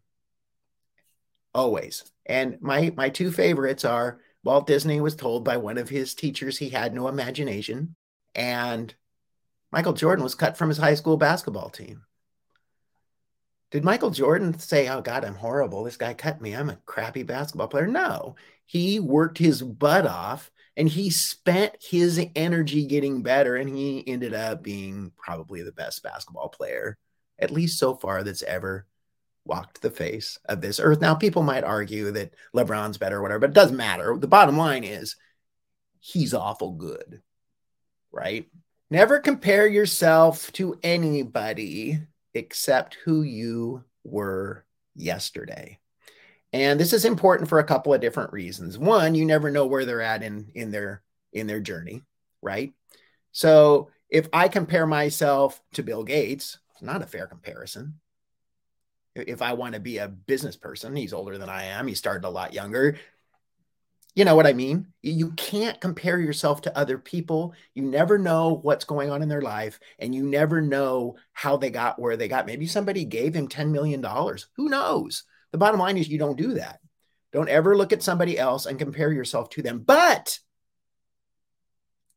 Always. 1.54 2.04
And 2.26 2.58
my 2.62 2.94
my 2.96 3.10
two 3.10 3.32
favorites 3.32 3.84
are 3.84 4.20
Walt 4.44 4.68
Disney 4.68 5.02
was 5.02 5.16
told 5.16 5.44
by 5.44 5.58
one 5.58 5.78
of 5.78 5.90
his 5.90 6.16
teachers 6.16 6.58
he 6.58 6.70
had 6.70 6.94
no 6.94 7.08
imagination 7.08 7.96
and 8.36 8.94
Michael 9.72 9.94
Jordan 9.94 10.24
was 10.24 10.36
cut 10.36 10.58
from 10.58 10.70
his 10.70 10.78
high 10.78 10.96
school 10.96 11.18
basketball 11.18 11.70
team. 11.70 12.04
Did 13.72 13.86
Michael 13.86 14.12
Jordan 14.12 14.58
say, 14.60 14.90
Oh 14.90 15.02
God, 15.02 15.24
I'm 15.24 15.36
horrible. 15.36 15.84
This 15.84 15.98
guy 15.98 16.14
cut 16.14 16.42
me. 16.42 16.54
I'm 16.54 16.70
a 16.70 16.80
crappy 16.86 17.24
basketball 17.24 17.70
player? 17.70 17.88
No, 17.88 18.36
he 18.66 19.00
worked 19.00 19.38
his 19.38 19.62
butt 19.62 20.06
off 20.06 20.52
and 20.76 20.88
he 20.88 21.10
spent 21.10 21.76
his 21.82 22.24
energy 22.36 22.86
getting 22.86 23.24
better. 23.24 23.56
And 23.56 23.70
he 23.70 24.06
ended 24.06 24.34
up 24.34 24.62
being 24.62 25.12
probably 25.18 25.64
the 25.64 25.72
best 25.72 26.04
basketball 26.04 26.50
player, 26.50 26.98
at 27.40 27.52
least 27.52 27.80
so 27.80 27.96
far, 27.96 28.24
that's 28.24 28.44
ever 28.44 28.86
walked 29.46 29.82
the 29.82 29.90
face 29.90 30.38
of 30.46 30.62
this 30.62 30.80
earth. 30.80 31.02
Now, 31.02 31.16
people 31.16 31.42
might 31.42 31.64
argue 31.64 32.12
that 32.12 32.34
LeBron's 32.54 32.98
better 32.98 33.18
or 33.18 33.22
whatever, 33.22 33.40
but 33.40 33.50
it 33.52 33.56
doesn't 33.56 33.78
matter. 33.78 34.16
The 34.18 34.28
bottom 34.28 34.58
line 34.58 34.84
is 34.84 35.16
he's 36.02 36.34
awful 36.34 36.74
good, 36.74 37.22
right? 38.12 38.48
Never 38.90 39.20
compare 39.20 39.68
yourself 39.68 40.52
to 40.54 40.78
anybody 40.84 42.02
except 42.34 42.98
who 43.06 43.22
you 43.22 43.84
were 44.04 44.66
yesterday. 44.96 45.80
And 46.54 46.80
this 46.80 46.94
is 46.94 47.06
important 47.06 47.50
for 47.50 47.60
a 47.60 47.64
couple 47.64 47.94
of 47.94 48.02
different 48.02 48.34
reasons. 48.34 48.78
One, 48.78 49.16
you 49.16 49.26
never 49.26 49.50
know 49.52 49.66
where 49.66 49.86
they're 49.86 50.02
at 50.02 50.24
in 50.24 50.52
in 50.54 50.72
their 50.72 51.02
in 51.32 51.48
their 51.48 51.62
journey, 51.62 52.04
right? 52.42 52.74
So, 53.32 53.90
if 54.10 54.28
I 54.34 54.50
compare 54.50 54.86
myself 54.86 55.62
to 55.74 55.84
Bill 55.84 56.04
Gates, 56.04 56.60
it's 56.74 56.82
not 56.82 57.02
a 57.02 57.08
fair 57.08 57.28
comparison. 57.28 58.00
If 59.16 59.42
I 59.42 59.54
want 59.54 59.76
to 59.76 59.80
be 59.80 59.98
a 59.98 60.08
business 60.08 60.58
person, 60.58 60.96
he's 60.96 61.14
older 61.14 61.38
than 61.38 61.50
I 61.50 61.66
am. 61.66 61.88
He 61.88 61.96
started 61.96 62.28
a 62.28 62.30
lot 62.30 62.54
younger. 62.54 62.98
You 64.14 64.26
know 64.26 64.36
what 64.36 64.48
I 64.48 64.52
mean? 64.52 64.88
You 65.02 65.32
can't 65.32 65.80
compare 65.80 66.20
yourself 66.20 66.62
to 66.62 66.78
other 66.78 66.98
people. 66.98 67.54
You 67.74 67.84
never 67.84 68.18
know 68.18 68.60
what's 68.62 68.84
going 68.84 69.10
on 69.10 69.22
in 69.22 69.30
their 69.30 69.42
life, 69.42 69.80
and 70.00 70.14
you 70.14 70.24
never 70.24 70.62
know 70.62 71.16
how 71.32 71.56
they 71.56 71.70
got 71.70 71.98
where 71.98 72.18
they 72.18 72.28
got. 72.28 72.46
Maybe 72.46 72.68
somebody 72.68 73.06
gave 73.06 73.34
him 73.34 73.48
$10 73.48 73.72
million. 73.72 74.04
Who 74.04 74.68
knows? 74.70 75.24
The 75.52 75.58
bottom 75.58 75.80
line 75.80 75.98
is 75.98 76.10
you 76.10 76.18
don't 76.18 76.38
do 76.38 76.56
that. 76.56 76.80
Don't 77.32 77.50
ever 77.50 77.78
look 77.78 77.94
at 77.94 78.04
somebody 78.04 78.38
else 78.38 78.66
and 78.66 78.78
compare 78.78 79.14
yourself 79.14 79.50
to 79.52 79.62
them, 79.62 79.80
but 79.80 80.40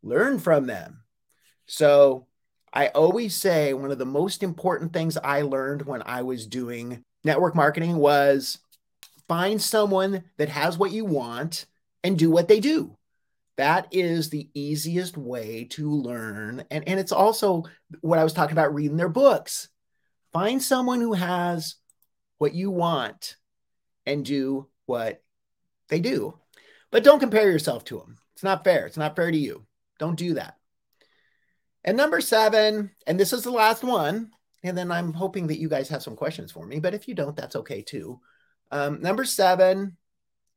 learn 0.02 0.40
from 0.40 0.66
them. 0.66 1.04
So 1.66 2.26
I 2.72 2.88
always 2.88 3.36
say 3.36 3.72
one 3.72 3.92
of 3.92 3.98
the 3.98 4.04
most 4.04 4.42
important 4.42 4.92
things 4.92 5.16
I 5.16 5.42
learned 5.42 5.82
when 5.82 6.02
I 6.02 6.22
was 6.22 6.48
doing 6.48 7.04
network 7.22 7.54
marketing 7.54 7.96
was 7.96 8.58
find 9.28 9.62
someone 9.62 10.24
that 10.36 10.48
has 10.48 10.76
what 10.76 10.90
you 10.90 11.04
want 11.04 11.66
and 12.04 12.18
do 12.18 12.30
what 12.30 12.46
they 12.46 12.60
do. 12.60 12.96
That 13.56 13.88
is 13.92 14.30
the 14.30 14.48
easiest 14.54 15.16
way 15.16 15.64
to 15.70 15.90
learn. 15.90 16.64
And, 16.70 16.86
and 16.86 17.00
it's 17.00 17.12
also 17.12 17.64
what 18.00 18.18
I 18.18 18.24
was 18.24 18.32
talking 18.32 18.52
about 18.52 18.74
reading 18.74 18.96
their 18.96 19.08
books. 19.08 19.68
Find 20.32 20.62
someone 20.62 21.00
who 21.00 21.14
has 21.14 21.76
what 22.38 22.54
you 22.54 22.70
want 22.70 23.36
and 24.06 24.24
do 24.24 24.68
what 24.86 25.22
they 25.88 26.00
do. 26.00 26.38
But 26.90 27.04
don't 27.04 27.20
compare 27.20 27.50
yourself 27.50 27.84
to 27.86 27.98
them. 27.98 28.18
It's 28.34 28.42
not 28.42 28.64
fair. 28.64 28.86
It's 28.86 28.96
not 28.96 29.16
fair 29.16 29.30
to 29.30 29.38
you. 29.38 29.64
Don't 29.98 30.18
do 30.18 30.34
that. 30.34 30.56
And 31.84 31.96
number 31.96 32.20
seven, 32.20 32.90
and 33.06 33.18
this 33.18 33.32
is 33.32 33.42
the 33.42 33.50
last 33.50 33.84
one, 33.84 34.30
and 34.62 34.76
then 34.76 34.90
I'm 34.90 35.12
hoping 35.12 35.46
that 35.48 35.58
you 35.58 35.68
guys 35.68 35.88
have 35.90 36.02
some 36.02 36.16
questions 36.16 36.50
for 36.50 36.66
me, 36.66 36.80
but 36.80 36.94
if 36.94 37.06
you 37.06 37.14
don't, 37.14 37.36
that's 37.36 37.56
okay 37.56 37.82
too. 37.82 38.20
Um, 38.70 39.00
number 39.00 39.24
seven, 39.24 39.96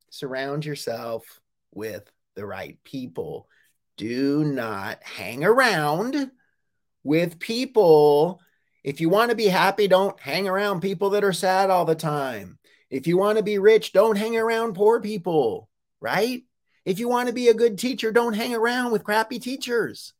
surround 0.10 0.66
yourself 0.66 1.40
with 1.74 2.10
the 2.36 2.46
right 2.46 2.78
people. 2.84 3.48
Do 3.98 4.44
not 4.44 5.02
hang 5.04 5.44
around 5.44 6.32
with 7.04 7.40
people. 7.40 8.40
If 8.84 9.02
you 9.02 9.10
want 9.10 9.32
to 9.32 9.36
be 9.36 9.48
happy, 9.48 9.88
don't 9.88 10.20
hang 10.20 10.48
around 10.48 10.82
people 10.82 11.12
that 11.12 11.24
are 11.24 11.34
sad 11.34 11.70
all 11.70 11.86
the 11.86 11.96
time. 11.96 12.60
If 12.90 13.08
you 13.08 13.18
want 13.18 13.38
to 13.38 13.44
be 13.44 13.58
rich, 13.58 13.92
don't 13.92 14.18
hang 14.18 14.38
around 14.38 14.76
poor 14.76 15.02
people, 15.02 15.68
right? 16.00 16.44
If 16.86 17.00
you 17.00 17.10
want 17.10 17.28
to 17.28 17.34
be 17.34 17.50
a 17.50 17.54
good 17.54 17.78
teacher, 17.78 18.12
don't 18.14 18.34
hang 18.34 18.56
around 18.56 18.92
with 18.92 19.04
crappy 19.04 19.40
teachers. 19.40 20.14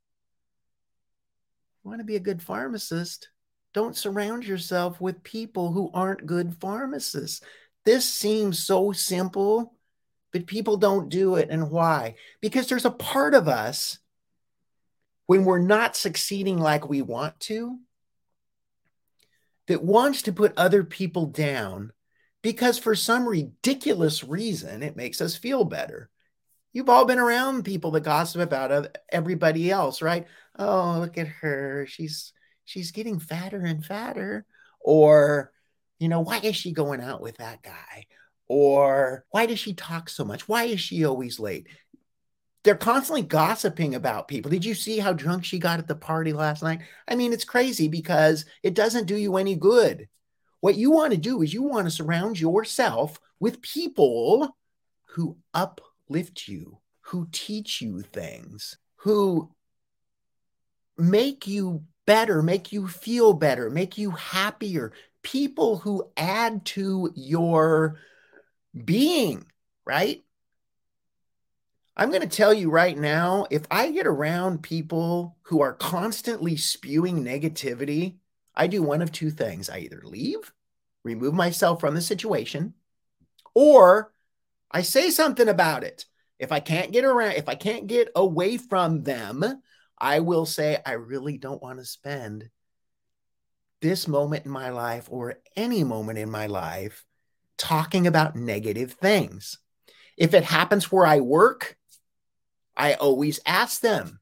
If 1.78 1.86
You 1.86 1.92
want 1.92 2.02
to 2.02 2.06
be 2.06 2.18
a 2.18 2.20
good 2.20 2.42
pharmacist, 2.42 3.30
don't 3.74 3.96
surround 3.96 4.44
yourself 4.44 5.00
with 5.00 5.24
people 5.24 5.72
who 5.72 5.92
aren't 5.94 6.26
good 6.26 6.56
pharmacists. 6.60 7.42
This 7.86 8.04
seems 8.04 8.60
so 8.60 8.92
simple, 8.92 9.77
but 10.32 10.48
people 10.48 10.78
don't 10.78 11.10
do 11.10 11.36
it. 11.36 11.50
And 11.50 11.72
why? 11.72 12.16
Because 12.42 12.68
there's 12.68 12.86
a 12.86 12.92
part 12.92 13.34
of 13.34 13.48
us 13.48 14.00
when 15.26 15.46
we're 15.46 15.60
not 15.60 15.96
succeeding 15.96 16.58
like 16.58 16.90
we 16.90 17.02
want 17.02 17.40
to 17.42 17.80
that 19.68 19.84
wants 19.84 20.24
to 20.24 20.34
put 20.34 20.54
other 20.58 20.84
people 20.84 21.26
down 21.26 21.92
because 22.42 22.78
for 22.80 22.96
some 22.96 23.28
ridiculous 23.28 24.24
reason 24.24 24.82
it 24.84 24.96
makes 24.96 25.20
us 25.22 25.36
feel 25.36 25.66
better. 25.66 26.10
You've 26.74 26.90
all 26.90 27.06
been 27.06 27.20
around 27.20 27.64
people 27.64 27.92
that 27.92 28.02
gossip 28.02 28.42
about 28.42 28.98
everybody 29.10 29.72
else, 29.72 30.02
right? 30.02 30.28
Oh, 30.58 30.98
look 31.00 31.18
at 31.18 31.28
her. 31.28 31.86
She's 31.90 32.34
she's 32.66 32.92
getting 32.92 33.20
fatter 33.20 33.62
and 33.62 33.84
fatter. 33.84 34.46
Or, 34.80 35.52
you 36.00 36.08
know, 36.08 36.22
why 36.22 36.40
is 36.44 36.56
she 36.56 36.72
going 36.72 37.02
out 37.02 37.22
with 37.22 37.38
that 37.38 37.64
guy? 37.64 38.06
Or 38.48 39.26
why 39.32 39.46
does 39.46 39.60
she 39.60 39.74
talk 39.74 40.10
so 40.10 40.24
much? 40.24 40.48
Why 40.48 40.66
is 40.66 40.80
she 40.80 41.06
always 41.06 41.40
late? 41.40 41.68
They're 42.64 42.76
constantly 42.76 43.22
gossiping 43.22 43.96
about 43.96 44.28
people. 44.28 44.52
Did 44.52 44.66
you 44.66 44.74
see 44.74 45.00
how 45.00 45.14
drunk 45.14 45.46
she 45.46 45.60
got 45.60 45.80
at 45.80 45.88
the 45.88 45.96
party 45.96 46.34
last 46.34 46.64
night? 46.64 46.82
I 47.08 47.16
mean, 47.16 47.34
it's 47.34 47.46
crazy 47.46 47.88
because 47.88 48.46
it 48.64 48.74
doesn't 48.74 49.06
do 49.06 49.16
you 49.16 49.38
any 49.38 49.56
good. 49.56 50.08
What 50.60 50.76
you 50.76 50.92
want 50.92 51.12
to 51.12 51.18
do 51.18 51.42
is 51.42 51.54
you 51.54 51.64
want 51.64 51.86
to 51.86 51.92
surround 51.92 52.40
yourself 52.40 53.20
with 53.40 53.62
people 53.62 54.58
who 55.06 55.38
uplift 55.54 56.48
you, 56.48 56.80
who 57.02 57.28
teach 57.32 57.82
you 57.82 58.02
things, 58.02 58.78
who 58.98 59.50
make 60.98 61.48
you 61.48 61.84
better, 62.06 62.42
make 62.42 62.72
you 62.72 62.88
feel 62.88 63.34
better, 63.34 63.70
make 63.70 63.98
you 63.98 64.12
happier. 64.12 64.94
People 65.22 65.78
who 65.78 66.10
add 66.18 66.66
to 66.66 67.12
your 67.16 68.00
being, 68.74 69.46
right? 69.86 70.24
I'm 71.96 72.10
going 72.10 72.22
to 72.22 72.28
tell 72.28 72.54
you 72.54 72.70
right 72.70 72.96
now 72.98 73.48
if 73.50 73.64
I 73.72 73.92
get 73.92 74.06
around 74.06 74.62
people 74.62 75.36
who 75.44 75.62
are 75.62 75.74
constantly 75.74 76.56
spewing 76.56 77.24
negativity, 77.24 78.18
I 78.56 78.68
do 78.68 78.84
one 78.84 79.02
of 79.02 79.12
two 79.12 79.32
things. 79.32 79.70
I 79.70 79.80
either 79.80 80.02
leave, 80.04 80.54
remove 81.04 81.34
myself 81.34 81.80
from 81.80 81.96
the 81.96 82.02
situation, 82.02 82.76
or 83.56 84.12
I 84.70 84.84
say 84.84 85.10
something 85.10 85.48
about 85.48 85.84
it. 85.84 86.06
If 86.38 86.52
I 86.52 86.60
can't 86.60 86.92
get 86.92 87.04
around, 87.04 87.32
if 87.32 87.50
I 87.50 87.56
can't 87.56 87.88
get 87.88 88.10
away 88.16 88.58
from 88.58 89.02
them, 89.02 89.44
I 89.98 90.20
will 90.20 90.46
say, 90.46 90.78
I 90.86 90.94
really 90.94 91.40
don't 91.40 91.64
want 91.64 91.80
to 91.80 91.86
spend 91.86 92.48
this 93.82 94.08
moment 94.08 94.46
in 94.46 94.52
my 94.52 94.70
life 94.70 95.08
or 95.10 95.40
any 95.56 95.84
moment 95.84 96.20
in 96.20 96.30
my 96.30 96.46
life 96.46 97.07
talking 97.58 98.08
about 98.08 98.36
negative 98.36 98.94
things. 98.94 99.58
If 100.18 100.34
it 100.34 100.44
happens 100.44 100.92
where 100.92 101.06
I 101.06 101.20
work, 101.20 101.78
I 102.76 102.94
always 102.94 103.40
ask 103.46 103.82
them, 103.82 104.20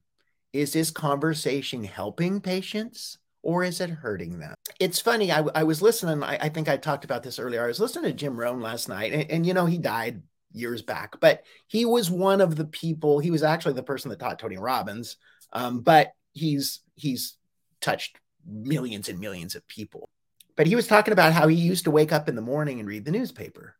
is 0.52 0.72
this 0.72 0.90
conversation 0.90 1.84
helping 1.84 2.40
patients 2.40 3.18
or 3.42 3.62
is 3.62 3.80
it 3.80 3.90
hurting 3.90 4.38
them? 4.38 4.54
It's 4.80 5.00
funny. 5.00 5.30
I, 5.30 5.40
I 5.54 5.64
was 5.64 5.82
listening. 5.82 6.22
I, 6.22 6.36
I, 6.36 6.48
think 6.48 6.68
I 6.68 6.76
talked 6.76 7.04
about 7.04 7.22
this 7.22 7.38
earlier. 7.38 7.62
I 7.62 7.68
was 7.68 7.80
listening 7.80 8.10
to 8.10 8.16
Jim 8.16 8.36
Rohn 8.36 8.60
last 8.60 8.88
night, 8.88 9.12
and, 9.12 9.30
and, 9.30 9.46
you 9.46 9.54
know, 9.54 9.66
he 9.66 9.78
died 9.78 10.22
years 10.52 10.82
back, 10.82 11.20
but 11.20 11.42
he 11.66 11.84
was 11.84 12.10
one 12.10 12.40
of 12.40 12.56
the 12.56 12.64
people. 12.64 13.18
He 13.18 13.30
was 13.30 13.42
actually 13.42 13.74
the 13.74 13.82
person 13.82 14.08
that 14.10 14.18
taught 14.18 14.38
Tony 14.38 14.56
Robbins, 14.56 15.16
um, 15.52 15.80
but 15.80 16.12
he's 16.32 16.80
he's 16.94 17.36
touched 17.80 18.18
millions 18.46 19.08
and 19.08 19.18
millions 19.18 19.54
of 19.54 19.66
people. 19.68 20.08
But 20.56 20.66
he 20.66 20.74
was 20.74 20.86
talking 20.86 21.12
about 21.12 21.32
how 21.32 21.48
he 21.48 21.56
used 21.56 21.84
to 21.84 21.90
wake 21.90 22.12
up 22.12 22.28
in 22.28 22.34
the 22.34 22.42
morning 22.42 22.80
and 22.80 22.88
read 22.88 23.04
the 23.04 23.10
newspaper, 23.10 23.76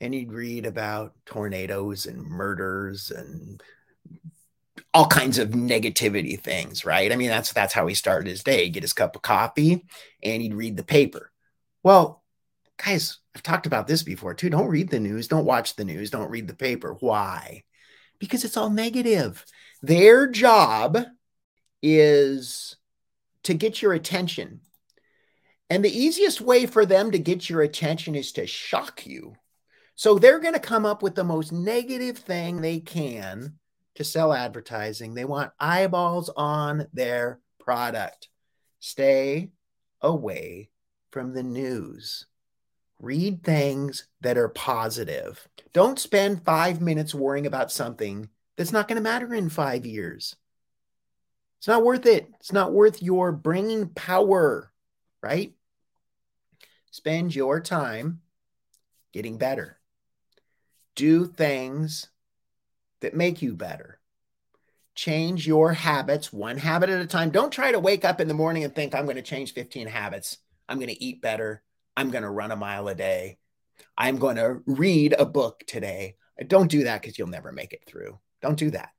and 0.00 0.14
he'd 0.14 0.32
read 0.32 0.66
about 0.66 1.14
tornadoes 1.26 2.06
and 2.06 2.22
murders 2.22 3.10
and 3.10 3.62
all 4.94 5.06
kinds 5.06 5.38
of 5.38 5.50
negativity 5.50 6.40
things, 6.40 6.84
right? 6.84 7.12
I 7.12 7.16
mean, 7.16 7.28
that's 7.28 7.52
that's 7.52 7.74
how 7.74 7.86
he 7.86 7.94
started 7.94 8.28
his 8.28 8.42
day. 8.42 8.64
He'd 8.64 8.70
get 8.70 8.82
his 8.82 8.92
cup 8.92 9.16
of 9.16 9.22
coffee 9.22 9.84
and 10.22 10.42
he'd 10.42 10.54
read 10.54 10.76
the 10.76 10.84
paper. 10.84 11.30
Well, 11.82 12.22
guys, 12.82 13.18
I've 13.34 13.42
talked 13.42 13.66
about 13.66 13.86
this 13.86 14.02
before 14.02 14.34
too. 14.34 14.50
Don't 14.50 14.68
read 14.68 14.88
the 14.88 15.00
news, 15.00 15.28
don't 15.28 15.44
watch 15.44 15.76
the 15.76 15.84
news, 15.84 16.10
don't 16.10 16.30
read 16.30 16.48
the 16.48 16.54
paper. 16.54 16.96
Why? 17.00 17.64
Because 18.18 18.44
it's 18.44 18.56
all 18.56 18.70
negative. 18.70 19.44
Their 19.82 20.26
job 20.26 20.98
is 21.82 22.76
to 23.44 23.54
get 23.54 23.80
your 23.80 23.92
attention. 23.92 24.60
And 25.70 25.84
the 25.84 25.96
easiest 25.96 26.40
way 26.40 26.66
for 26.66 26.86
them 26.86 27.10
to 27.10 27.18
get 27.18 27.48
your 27.48 27.62
attention 27.62 28.14
is 28.14 28.32
to 28.32 28.46
shock 28.46 29.06
you. 29.06 29.34
So 29.94 30.18
they're 30.18 30.38
going 30.38 30.54
to 30.54 30.60
come 30.60 30.86
up 30.86 31.02
with 31.02 31.14
the 31.14 31.24
most 31.24 31.52
negative 31.52 32.18
thing 32.18 32.60
they 32.60 32.80
can 32.80 33.58
to 33.96 34.04
sell 34.04 34.32
advertising. 34.32 35.14
They 35.14 35.24
want 35.24 35.52
eyeballs 35.58 36.30
on 36.36 36.86
their 36.92 37.40
product. 37.58 38.28
Stay 38.78 39.50
away 40.00 40.70
from 41.10 41.34
the 41.34 41.42
news. 41.42 42.26
Read 43.00 43.42
things 43.42 44.06
that 44.20 44.38
are 44.38 44.48
positive. 44.48 45.46
Don't 45.72 45.98
spend 45.98 46.44
five 46.44 46.80
minutes 46.80 47.14
worrying 47.14 47.46
about 47.46 47.72
something 47.72 48.28
that's 48.56 48.72
not 48.72 48.88
going 48.88 48.96
to 48.96 49.02
matter 49.02 49.34
in 49.34 49.48
five 49.48 49.84
years. 49.84 50.34
It's 51.58 51.68
not 51.68 51.84
worth 51.84 52.06
it. 52.06 52.28
It's 52.40 52.52
not 52.52 52.72
worth 52.72 53.02
your 53.02 53.32
bringing 53.32 53.88
power, 53.88 54.72
right? 55.22 55.52
Spend 56.90 57.34
your 57.34 57.60
time 57.60 58.20
getting 59.12 59.38
better. 59.38 59.78
Do 60.94 61.26
things 61.26 62.08
that 63.00 63.14
make 63.14 63.42
you 63.42 63.54
better. 63.54 64.00
Change 64.94 65.46
your 65.46 65.72
habits 65.72 66.32
one 66.32 66.58
habit 66.58 66.90
at 66.90 67.00
a 67.00 67.06
time. 67.06 67.30
Don't 67.30 67.52
try 67.52 67.70
to 67.70 67.78
wake 67.78 68.04
up 68.04 68.20
in 68.20 68.26
the 68.26 68.34
morning 68.34 68.64
and 68.64 68.74
think, 68.74 68.94
I'm 68.94 69.04
going 69.04 69.16
to 69.16 69.22
change 69.22 69.54
15 69.54 69.86
habits. 69.86 70.38
I'm 70.68 70.78
going 70.78 70.88
to 70.88 71.02
eat 71.02 71.22
better. 71.22 71.62
I'm 71.96 72.10
going 72.10 72.24
to 72.24 72.30
run 72.30 72.50
a 72.50 72.56
mile 72.56 72.88
a 72.88 72.94
day. 72.94 73.38
I'm 73.96 74.18
going 74.18 74.36
to 74.36 74.62
read 74.66 75.14
a 75.16 75.24
book 75.24 75.62
today. 75.66 76.16
Don't 76.46 76.70
do 76.70 76.84
that 76.84 77.00
because 77.00 77.18
you'll 77.18 77.28
never 77.28 77.52
make 77.52 77.72
it 77.72 77.84
through. 77.86 78.18
Don't 78.42 78.58
do 78.58 78.70
that. 78.70 78.90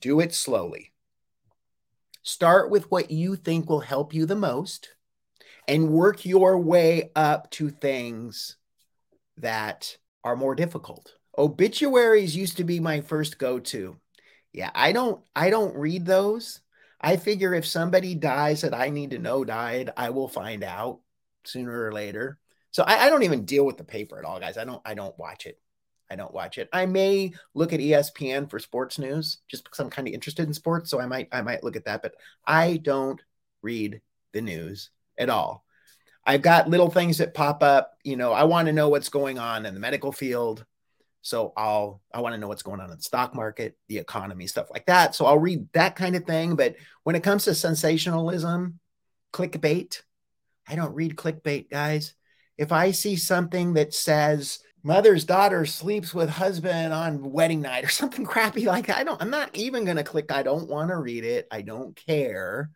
Do 0.00 0.20
it 0.20 0.34
slowly. 0.34 0.92
Start 2.22 2.70
with 2.70 2.90
what 2.90 3.10
you 3.10 3.36
think 3.36 3.68
will 3.68 3.80
help 3.80 4.14
you 4.14 4.26
the 4.26 4.36
most 4.36 4.90
and 5.72 5.88
work 5.88 6.26
your 6.26 6.58
way 6.58 7.10
up 7.16 7.50
to 7.50 7.70
things 7.70 8.56
that 9.38 9.96
are 10.22 10.36
more 10.36 10.54
difficult. 10.54 11.14
Obituaries 11.38 12.36
used 12.36 12.58
to 12.58 12.64
be 12.64 12.78
my 12.78 13.00
first 13.00 13.38
go-to. 13.38 13.96
Yeah 14.52 14.70
i 14.74 14.92
don't 14.92 15.22
i 15.34 15.48
don't 15.48 15.74
read 15.74 16.04
those. 16.04 16.60
I 17.00 17.16
figure 17.16 17.54
if 17.54 17.66
somebody 17.66 18.14
dies 18.14 18.60
that 18.60 18.74
i 18.74 18.90
need 18.90 19.12
to 19.12 19.18
know 19.18 19.44
died 19.46 19.90
i 19.96 20.10
will 20.10 20.28
find 20.28 20.62
out 20.62 21.00
sooner 21.44 21.86
or 21.86 21.90
later. 21.90 22.38
So 22.70 22.82
I, 22.82 23.06
I, 23.06 23.10
don't 23.10 23.22
even 23.22 23.44
deal 23.44 23.66
with 23.66 23.76
the 23.76 23.84
paper 23.84 24.18
at 24.18 24.24
all 24.24 24.38
guys. 24.40 24.58
I 24.58 24.64
don't 24.64 24.82
i 24.84 24.92
don't 24.92 25.18
watch 25.18 25.46
it. 25.46 25.58
I 26.10 26.16
don't 26.16 26.34
watch 26.34 26.58
it. 26.58 26.68
I 26.70 26.84
may 26.84 27.32
look 27.54 27.72
at 27.72 27.80
espn 27.80 28.50
for 28.50 28.58
sports 28.58 28.98
news 28.98 29.38
just 29.48 29.64
because 29.64 29.80
i'm 29.80 29.88
kind 29.88 30.06
of 30.06 30.12
interested 30.12 30.46
in 30.46 30.52
sports 30.52 30.90
so 30.90 31.00
i 31.00 31.06
might 31.06 31.28
i 31.32 31.40
might 31.40 31.64
look 31.64 31.76
at 31.76 31.86
that 31.86 32.02
but 32.02 32.14
i 32.46 32.76
don't 32.76 33.22
read 33.62 34.02
the 34.34 34.42
news 34.42 34.90
at 35.22 35.30
all 35.30 35.64
i've 36.26 36.42
got 36.42 36.68
little 36.68 36.90
things 36.90 37.18
that 37.18 37.34
pop 37.34 37.62
up 37.62 37.92
you 38.04 38.16
know 38.16 38.32
i 38.32 38.44
want 38.44 38.66
to 38.66 38.72
know 38.72 38.88
what's 38.88 39.08
going 39.08 39.38
on 39.38 39.64
in 39.64 39.74
the 39.74 39.80
medical 39.80 40.12
field 40.12 40.64
so 41.22 41.52
I'll 41.56 42.02
I 42.12 42.20
want 42.20 42.34
to 42.34 42.38
know 42.38 42.48
what's 42.48 42.64
going 42.64 42.80
on 42.80 42.90
in 42.90 42.96
the 42.96 43.02
stock 43.02 43.34
market, 43.34 43.78
the 43.88 43.98
economy, 43.98 44.48
stuff 44.48 44.70
like 44.70 44.86
that. 44.86 45.14
So 45.14 45.24
I'll 45.24 45.38
read 45.38 45.68
that 45.72 45.94
kind 45.94 46.16
of 46.16 46.24
thing. 46.24 46.56
But 46.56 46.74
when 47.04 47.14
it 47.16 47.22
comes 47.22 47.44
to 47.44 47.54
sensationalism, 47.54 48.80
clickbait, 49.32 50.02
I 50.68 50.74
don't 50.74 50.94
read 50.94 51.16
clickbait, 51.16 51.70
guys. 51.70 52.14
If 52.58 52.72
I 52.72 52.90
see 52.90 53.16
something 53.16 53.74
that 53.74 53.94
says 53.94 54.58
mother's 54.82 55.24
daughter 55.24 55.64
sleeps 55.64 56.12
with 56.12 56.28
husband 56.28 56.92
on 56.92 57.30
wedding 57.30 57.62
night 57.62 57.84
or 57.84 57.88
something 57.90 58.24
crappy 58.24 58.66
like 58.66 58.88
that, 58.88 58.98
I 58.98 59.04
don't, 59.04 59.22
I'm 59.22 59.30
not 59.30 59.54
even 59.54 59.84
gonna 59.84 60.04
click. 60.04 60.32
I 60.32 60.42
don't 60.42 60.68
want 60.68 60.90
to 60.90 60.96
read 60.96 61.24
it. 61.24 61.46
I 61.52 61.62
don't 61.62 61.94
care. 61.94 62.70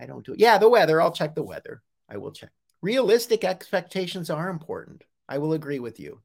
I 0.00 0.06
don't 0.06 0.24
do 0.24 0.32
it. 0.32 0.40
Yeah, 0.40 0.58
the 0.58 0.68
weather. 0.68 1.00
I'll 1.00 1.12
check 1.12 1.34
the 1.34 1.42
weather. 1.42 1.82
I 2.08 2.16
will 2.16 2.32
check. 2.32 2.50
Realistic 2.82 3.44
expectations 3.44 4.30
are 4.30 4.48
important. 4.48 5.04
I 5.28 5.38
will 5.38 5.52
agree 5.52 5.78
with 5.78 6.00
you 6.00 6.22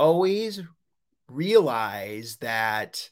always 0.00 0.62
realize 1.28 2.38
that 2.40 3.10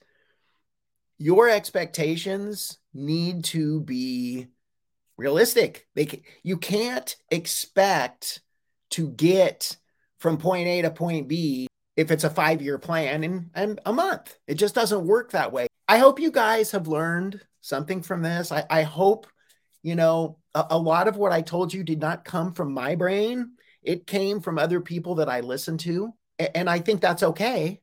your 1.18 1.49
expectations 1.49 2.79
need 2.94 3.44
to 3.44 3.81
be 3.83 4.47
realistic. 5.18 5.87
They 5.94 6.23
you 6.42 6.57
can't 6.57 7.14
expect 7.31 8.40
to 8.90 9.11
get 9.11 9.77
from 10.16 10.38
point 10.38 10.66
A 10.66 10.83
to 10.83 10.90
point 10.90 11.29
B 11.29 11.68
if 11.97 12.11
it's 12.11 12.25
a 12.25 12.31
five 12.31 12.62
year 12.62 12.79
plan 12.79 13.23
in, 13.23 13.51
in 13.55 13.79
a 13.85 13.92
month. 13.92 14.38
It 14.47 14.55
just 14.55 14.75
doesn't 14.75 15.07
work 15.07 15.33
that 15.33 15.53
way. 15.53 15.66
I 15.87 15.99
hope 15.99 16.18
you 16.18 16.31
guys 16.31 16.71
have 16.71 16.88
learned 16.88 17.42
something 17.61 18.03
from 18.03 18.23
this. 18.23 18.53
I, 18.53 18.64
I 18.71 18.83
hope, 18.83 19.27
you 19.83 19.94
know, 19.94 20.38
a, 20.55 20.66
a 20.71 20.79
lot 20.79 21.09
of 21.09 21.16
what 21.16 21.33
I 21.33 21.42
told 21.42 21.73
you 21.73 21.85
did 21.85 22.01
not 22.01 22.25
come 22.25 22.53
from 22.53 22.73
my 22.73 22.94
brain. 22.94 23.53
It 23.83 24.07
came 24.07 24.40
from 24.40 24.59
other 24.59 24.81
people 24.81 25.16
that 25.16 25.29
I 25.29 25.40
listened 25.40 25.81
to 25.81 26.14
And 26.55 26.68
I 26.68 26.79
think 26.79 27.01
that's 27.01 27.23
okay. 27.23 27.81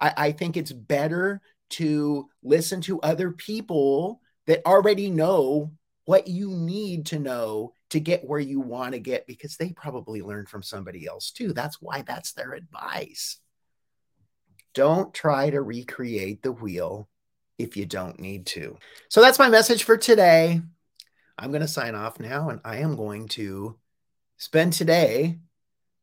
I, 0.00 0.12
I 0.16 0.32
think 0.32 0.56
it's 0.56 0.72
better 0.72 1.40
to 1.70 2.28
listen 2.42 2.80
to 2.82 3.00
other 3.00 3.30
people 3.30 4.20
that 4.46 4.66
already 4.66 5.10
know 5.10 5.72
what 6.04 6.26
you 6.26 6.50
need 6.50 7.06
to 7.06 7.18
know 7.18 7.72
to 7.90 8.00
get 8.00 8.26
where 8.26 8.40
you 8.40 8.60
want 8.60 8.94
to 8.94 8.98
get 8.98 9.26
because 9.26 9.56
they 9.56 9.70
probably 9.72 10.22
learned 10.22 10.48
from 10.48 10.62
somebody 10.62 11.06
else 11.06 11.30
too. 11.30 11.52
That's 11.52 11.80
why 11.80 12.02
that's 12.02 12.32
their 12.32 12.54
advice. 12.54 13.38
Don't 14.74 15.12
try 15.14 15.50
to 15.50 15.60
recreate 15.60 16.42
the 16.42 16.52
wheel 16.52 17.08
if 17.62 17.76
you 17.76 17.86
don't 17.86 18.20
need 18.20 18.46
to. 18.46 18.76
So 19.08 19.20
that's 19.20 19.38
my 19.38 19.48
message 19.48 19.84
for 19.84 19.96
today. 19.96 20.60
I'm 21.38 21.50
going 21.50 21.62
to 21.62 21.68
sign 21.68 21.94
off 21.94 22.20
now 22.20 22.50
and 22.50 22.60
I 22.64 22.78
am 22.78 22.96
going 22.96 23.28
to 23.28 23.76
spend 24.36 24.72
today 24.72 25.38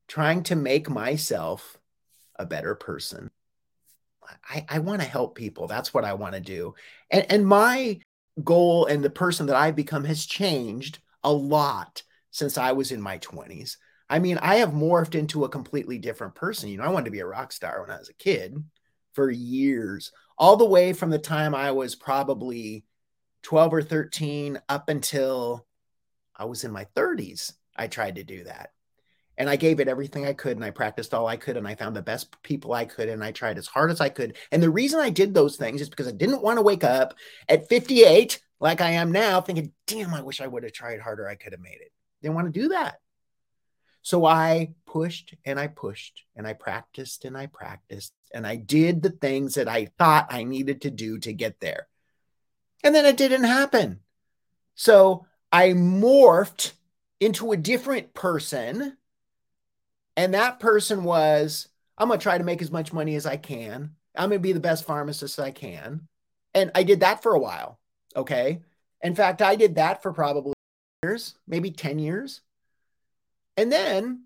trying 0.07 0.43
to 0.43 0.55
make 0.55 0.89
myself 0.89 1.77
a 2.37 2.45
better 2.45 2.75
person. 2.75 3.29
I, 4.47 4.65
I 4.69 4.79
want 4.79 5.01
to 5.01 5.07
help 5.07 5.35
people. 5.35 5.67
That's 5.67 5.93
what 5.93 6.05
I 6.05 6.13
want 6.13 6.35
to 6.35 6.39
do. 6.39 6.75
And, 7.09 7.25
and 7.29 7.45
my 7.45 7.99
goal 8.43 8.85
and 8.85 9.03
the 9.03 9.09
person 9.09 9.47
that 9.47 9.55
I've 9.55 9.75
become 9.75 10.05
has 10.05 10.25
changed 10.25 10.99
a 11.23 11.31
lot 11.31 12.03
since 12.31 12.57
I 12.57 12.71
was 12.71 12.91
in 12.91 13.01
my 13.01 13.17
20s. 13.19 13.77
I 14.09 14.19
mean, 14.19 14.37
I 14.39 14.55
have 14.57 14.71
morphed 14.71 15.15
into 15.15 15.45
a 15.45 15.49
completely 15.49 15.97
different 15.99 16.35
person. 16.35 16.69
You 16.69 16.77
know, 16.77 16.83
I 16.83 16.89
wanted 16.89 17.05
to 17.05 17.11
be 17.11 17.19
a 17.19 17.27
rock 17.27 17.51
star 17.51 17.81
when 17.81 17.91
I 17.91 17.99
was 17.99 18.09
a 18.09 18.13
kid 18.13 18.63
for 19.13 19.29
years, 19.29 20.11
all 20.39 20.55
the 20.55 20.65
way 20.65 20.93
from 20.93 21.09
the 21.09 21.19
time 21.19 21.53
I 21.53 21.71
was 21.71 21.95
probably 21.95 22.85
12 23.43 23.73
or 23.73 23.81
13 23.81 24.59
up 24.69 24.89
until 24.89 25.67
I 26.35 26.45
was 26.45 26.63
in 26.63 26.71
my 26.71 26.85
30s. 26.95 27.53
I 27.75 27.87
tried 27.87 28.15
to 28.15 28.23
do 28.23 28.45
that. 28.45 28.71
And 29.37 29.49
I 29.49 29.55
gave 29.55 29.79
it 29.79 29.87
everything 29.87 30.25
I 30.25 30.33
could 30.33 30.57
and 30.57 30.65
I 30.65 30.71
practiced 30.71 31.13
all 31.13 31.27
I 31.27 31.37
could 31.37 31.55
and 31.55 31.67
I 31.67 31.75
found 31.75 31.95
the 31.95 32.01
best 32.01 32.41
people 32.43 32.73
I 32.73 32.85
could 32.85 33.07
and 33.07 33.23
I 33.23 33.31
tried 33.31 33.57
as 33.57 33.67
hard 33.67 33.91
as 33.91 34.01
I 34.01 34.09
could. 34.09 34.35
And 34.51 34.61
the 34.61 34.69
reason 34.69 34.99
I 34.99 35.09
did 35.09 35.33
those 35.33 35.55
things 35.55 35.81
is 35.81 35.89
because 35.89 36.07
I 36.07 36.11
didn't 36.11 36.41
want 36.41 36.57
to 36.57 36.63
wake 36.63 36.83
up 36.83 37.13
at 37.47 37.69
58 37.69 38.41
like 38.59 38.81
I 38.81 38.91
am 38.91 39.11
now 39.11 39.39
thinking, 39.39 39.71
damn, 39.87 40.13
I 40.13 40.21
wish 40.21 40.41
I 40.41 40.47
would 40.47 40.63
have 40.63 40.73
tried 40.73 40.99
harder. 40.99 41.27
I 41.27 41.35
could 41.35 41.53
have 41.53 41.61
made 41.61 41.79
it. 41.79 41.91
Didn't 42.21 42.35
want 42.35 42.53
to 42.53 42.59
do 42.59 42.69
that. 42.69 42.99
So 44.01 44.25
I 44.25 44.73
pushed 44.85 45.35
and 45.45 45.59
I 45.59 45.67
pushed 45.67 46.23
and 46.35 46.47
I 46.47 46.53
practiced 46.53 47.25
and 47.25 47.37
I 47.37 47.47
practiced 47.47 48.13
and 48.33 48.45
I 48.47 48.55
did 48.55 49.01
the 49.01 49.09
things 49.09 49.55
that 49.55 49.67
I 49.67 49.89
thought 49.97 50.27
I 50.33 50.43
needed 50.43 50.81
to 50.81 50.91
do 50.91 51.19
to 51.19 51.33
get 51.33 51.59
there. 51.59 51.87
And 52.83 52.95
then 52.95 53.05
it 53.05 53.17
didn't 53.17 53.43
happen. 53.43 53.99
So 54.75 55.25
I 55.51 55.69
morphed 55.69 56.73
into 57.19 57.51
a 57.51 57.57
different 57.57 58.13
person 58.13 58.97
and 60.15 60.33
that 60.33 60.59
person 60.59 61.03
was, 61.03 61.67
I'm 61.97 62.07
going 62.07 62.19
to 62.19 62.23
try 62.23 62.37
to 62.37 62.43
make 62.43 62.61
as 62.61 62.71
much 62.71 62.93
money 62.93 63.15
as 63.15 63.25
I 63.25 63.37
can. 63.37 63.95
I'm 64.15 64.29
going 64.29 64.39
to 64.39 64.43
be 64.43 64.53
the 64.53 64.59
best 64.59 64.85
pharmacist 64.85 65.39
I 65.39 65.51
can. 65.51 66.07
And 66.53 66.71
I 66.75 66.83
did 66.83 67.01
that 67.01 67.21
for 67.21 67.33
a 67.33 67.39
while. 67.39 67.79
Okay. 68.15 68.61
In 69.01 69.15
fact, 69.15 69.41
I 69.41 69.55
did 69.55 69.75
that 69.75 70.01
for 70.01 70.11
probably 70.11 70.53
years, 71.03 71.35
maybe 71.47 71.71
10 71.71 71.99
years. 71.99 72.41
And 73.57 73.71
then 73.71 74.25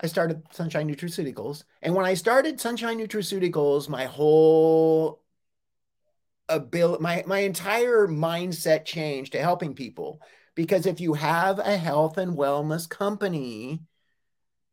I 0.00 0.06
started 0.06 0.42
Sunshine 0.52 0.88
Nutraceuticals. 0.88 1.64
And 1.82 1.94
when 1.94 2.04
I 2.04 2.14
started 2.14 2.60
Sunshine 2.60 2.98
Nutraceuticals, 2.98 3.88
my 3.88 4.04
whole 4.04 5.22
ability, 6.48 7.02
my, 7.02 7.24
my 7.26 7.40
entire 7.40 8.06
mindset 8.06 8.84
changed 8.84 9.32
to 9.32 9.40
helping 9.40 9.74
people. 9.74 10.20
Because 10.54 10.86
if 10.86 11.00
you 11.00 11.14
have 11.14 11.58
a 11.58 11.76
health 11.76 12.18
and 12.18 12.36
wellness 12.36 12.88
company, 12.88 13.80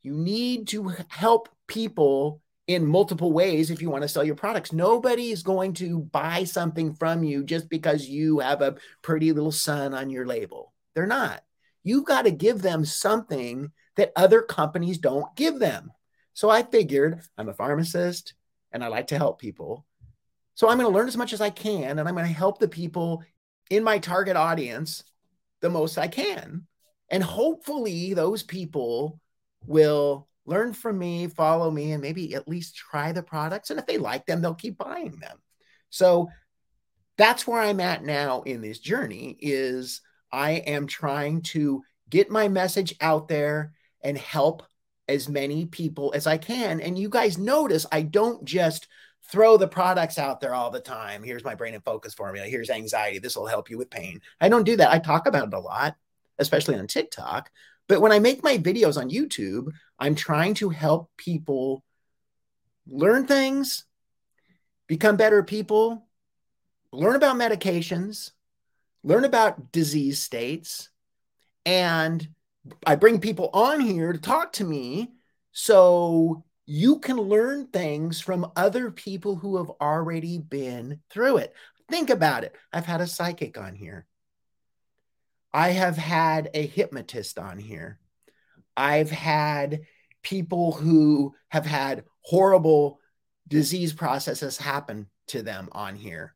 you 0.02 0.14
need 0.14 0.68
to 0.70 0.94
help 1.10 1.50
people 1.68 2.42
in 2.68 2.86
multiple 2.86 3.34
ways 3.34 3.70
if 3.70 3.82
you 3.82 3.90
want 3.90 4.04
to 4.04 4.08
sell 4.08 4.24
your 4.24 4.36
products. 4.36 4.72
Nobody 4.72 5.32
is 5.32 5.44
going 5.44 5.74
to 5.76 6.00
buy 6.00 6.46
something 6.46 6.94
from 6.94 7.24
you 7.24 7.44
just 7.44 7.70
because 7.70 8.08
you 8.08 8.40
have 8.40 8.62
a 8.62 8.76
pretty 9.02 9.32
little 9.34 9.52
sun 9.52 9.94
on 9.94 10.10
your 10.10 10.26
label. 10.26 10.74
They're 10.96 11.06
not. 11.06 11.44
You've 11.84 12.06
got 12.06 12.24
to 12.24 12.32
give 12.32 12.62
them 12.62 12.86
something 12.86 13.72
that 13.96 14.12
other 14.16 14.42
companies 14.42 14.98
don't 14.98 15.36
give 15.36 15.60
them. 15.60 15.92
So 16.34 16.50
I 16.50 16.64
figured 16.64 17.22
I'm 17.38 17.50
a 17.50 17.54
pharmacist 17.54 18.34
and 18.72 18.84
I 18.84 18.88
like 18.88 19.08
to 19.08 19.18
help 19.18 19.40
people. 19.40 19.86
So 20.56 20.70
I'm 20.70 20.78
going 20.78 20.92
to 20.92 20.96
learn 20.96 21.08
as 21.08 21.18
much 21.18 21.34
as 21.34 21.42
I 21.42 21.50
can 21.50 22.00
and 22.00 22.08
I'm 22.08 22.16
going 22.16 22.28
to 22.28 22.34
help 22.34 22.60
the 22.60 22.68
people 22.68 23.24
in 23.70 23.84
my 23.84 24.00
target 24.00 24.36
audience 24.36 25.04
the 25.62 25.70
most 25.70 25.98
I 25.98 26.08
can. 26.08 26.68
And 27.10 27.24
hopefully, 27.24 28.14
those 28.14 28.44
people 28.44 29.20
will 29.66 30.28
learn 30.46 30.74
from 30.74 30.98
me, 30.98 31.28
follow 31.28 31.70
me, 31.70 31.92
and 31.92 32.02
maybe 32.02 32.34
at 32.34 32.48
least 32.48 32.76
try 32.76 33.12
the 33.12 33.24
products. 33.24 33.70
And 33.70 33.80
if 33.80 33.86
they 33.86 33.98
like 33.98 34.26
them, 34.26 34.42
they'll 34.42 34.56
keep 34.56 34.78
buying 34.78 35.18
them. 35.20 35.38
So 35.90 36.30
that's 37.18 37.46
where 37.46 37.62
I'm 37.62 37.80
at 37.80 38.04
now 38.04 38.42
in 38.42 38.62
this 38.62 38.80
journey 38.80 39.38
is 39.40 40.02
I 40.34 40.52
am 40.52 40.88
trying 40.88 41.44
to 41.44 41.84
get 42.10 42.30
my 42.30 42.50
message 42.50 42.96
out 43.00 43.28
there 43.28 43.74
and 44.02 44.18
help 44.18 44.64
as 45.08 45.30
many 45.30 45.66
people 45.66 46.12
as 46.16 46.28
I 46.28 46.38
can. 46.38 46.82
And 46.82 46.98
you 46.98 47.08
guys 47.08 47.38
notice 47.38 47.86
I 47.92 48.02
don't 48.02 48.44
just 48.44 48.88
throw 49.32 49.56
the 49.58 49.68
products 49.68 50.18
out 50.18 50.42
there 50.42 50.54
all 50.54 50.72
the 50.72 50.80
time. 50.80 51.24
Here's 51.24 51.44
my 51.44 51.56
brain 51.56 51.76
and 51.76 51.84
focus 51.84 52.14
formula. 52.14 52.48
Here's 52.48 52.70
anxiety. 52.70 53.20
This 53.20 53.38
will 53.38 53.48
help 53.48 53.70
you 53.70 53.78
with 53.78 53.90
pain. 53.90 54.20
I 54.42 54.50
don't 54.50 54.66
do 54.66 54.76
that. 54.78 54.92
I 54.92 55.00
talk 55.00 55.28
about 55.28 55.48
it 55.48 55.54
a 55.54 55.60
lot, 55.60 55.96
especially 56.40 56.76
on 56.76 56.88
TikTok, 56.88 57.50
but 57.88 58.02
when 58.02 58.12
I 58.12 58.20
make 58.20 58.44
my 58.44 58.58
videos 58.58 58.98
on 58.98 59.10
YouTube, 59.10 59.70
I'm 60.00 60.16
trying 60.16 60.54
to 60.56 60.70
help 60.70 61.12
people 61.18 61.84
learn 62.88 63.28
things, 63.28 63.86
become 64.88 65.16
better 65.16 65.44
people, 65.44 66.08
learn 66.92 67.16
about 67.16 67.38
medications, 67.38 68.32
learn 69.04 69.26
about 69.26 69.72
disease 69.72 70.22
states. 70.22 70.90
And 71.66 72.28
I 72.86 72.96
bring 72.96 73.20
people 73.20 73.50
on 73.54 73.80
here 73.80 74.14
to 74.14 74.20
talk 74.20 74.54
to 74.54 74.64
me 74.64 75.12
so 75.52 76.44
you 76.66 77.00
can 77.00 77.18
learn 77.18 77.68
things 77.68 78.22
from 78.22 78.52
other 78.56 78.90
people 78.90 79.36
who 79.36 79.58
have 79.58 79.70
already 79.82 80.40
been 80.40 81.00
through 81.10 81.38
it. 81.38 81.54
Think 81.90 82.10
about 82.10 82.44
it. 82.44 82.56
I've 82.72 82.86
had 82.86 83.02
a 83.02 83.08
psychic 83.08 83.58
on 83.58 83.76
here. 83.76 84.06
I 85.54 85.70
have 85.70 85.98
had 85.98 86.50
a 86.54 86.66
hypnotist 86.66 87.38
on 87.38 87.60
here. 87.60 88.00
I've 88.76 89.12
had 89.12 89.82
people 90.24 90.72
who 90.72 91.36
have 91.50 91.66
had 91.66 92.06
horrible 92.22 93.00
disease 93.48 93.94
processes 93.94 94.58
happen 94.58 95.08
to 95.28 95.44
them 95.44 95.70
on 95.74 95.96
here. 95.96 96.34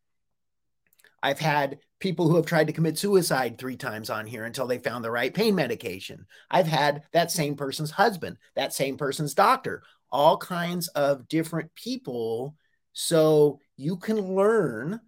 I've 1.21 1.39
had 1.39 1.79
people 1.99 2.29
who 2.29 2.35
have 2.35 2.45
tried 2.45 2.67
to 2.67 2.73
commit 2.73 2.97
suicide 2.97 3.57
three 3.57 3.75
times 3.75 4.09
on 4.09 4.27
here 4.27 4.45
until 4.45 4.67
they 4.67 4.77
found 4.77 5.03
the 5.03 5.11
right 5.11 5.33
pain 5.33 5.55
medication. 5.55 6.25
I've 6.49 6.67
had 6.67 7.03
that 7.11 7.31
same 7.31 7.55
person's 7.55 7.91
husband, 7.91 8.37
that 8.55 8.73
same 8.73 8.97
person's 8.97 9.33
doctor, 9.33 9.83
all 10.11 10.37
kinds 10.37 10.87
of 10.89 11.27
different 11.27 11.73
people. 11.75 12.55
So 12.93 13.59
you 13.75 13.97
can 13.97 14.35
learn 14.35 14.99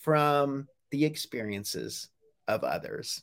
from 0.00 0.68
the 0.90 1.04
experiences 1.04 2.08
of 2.46 2.64
others 2.64 3.22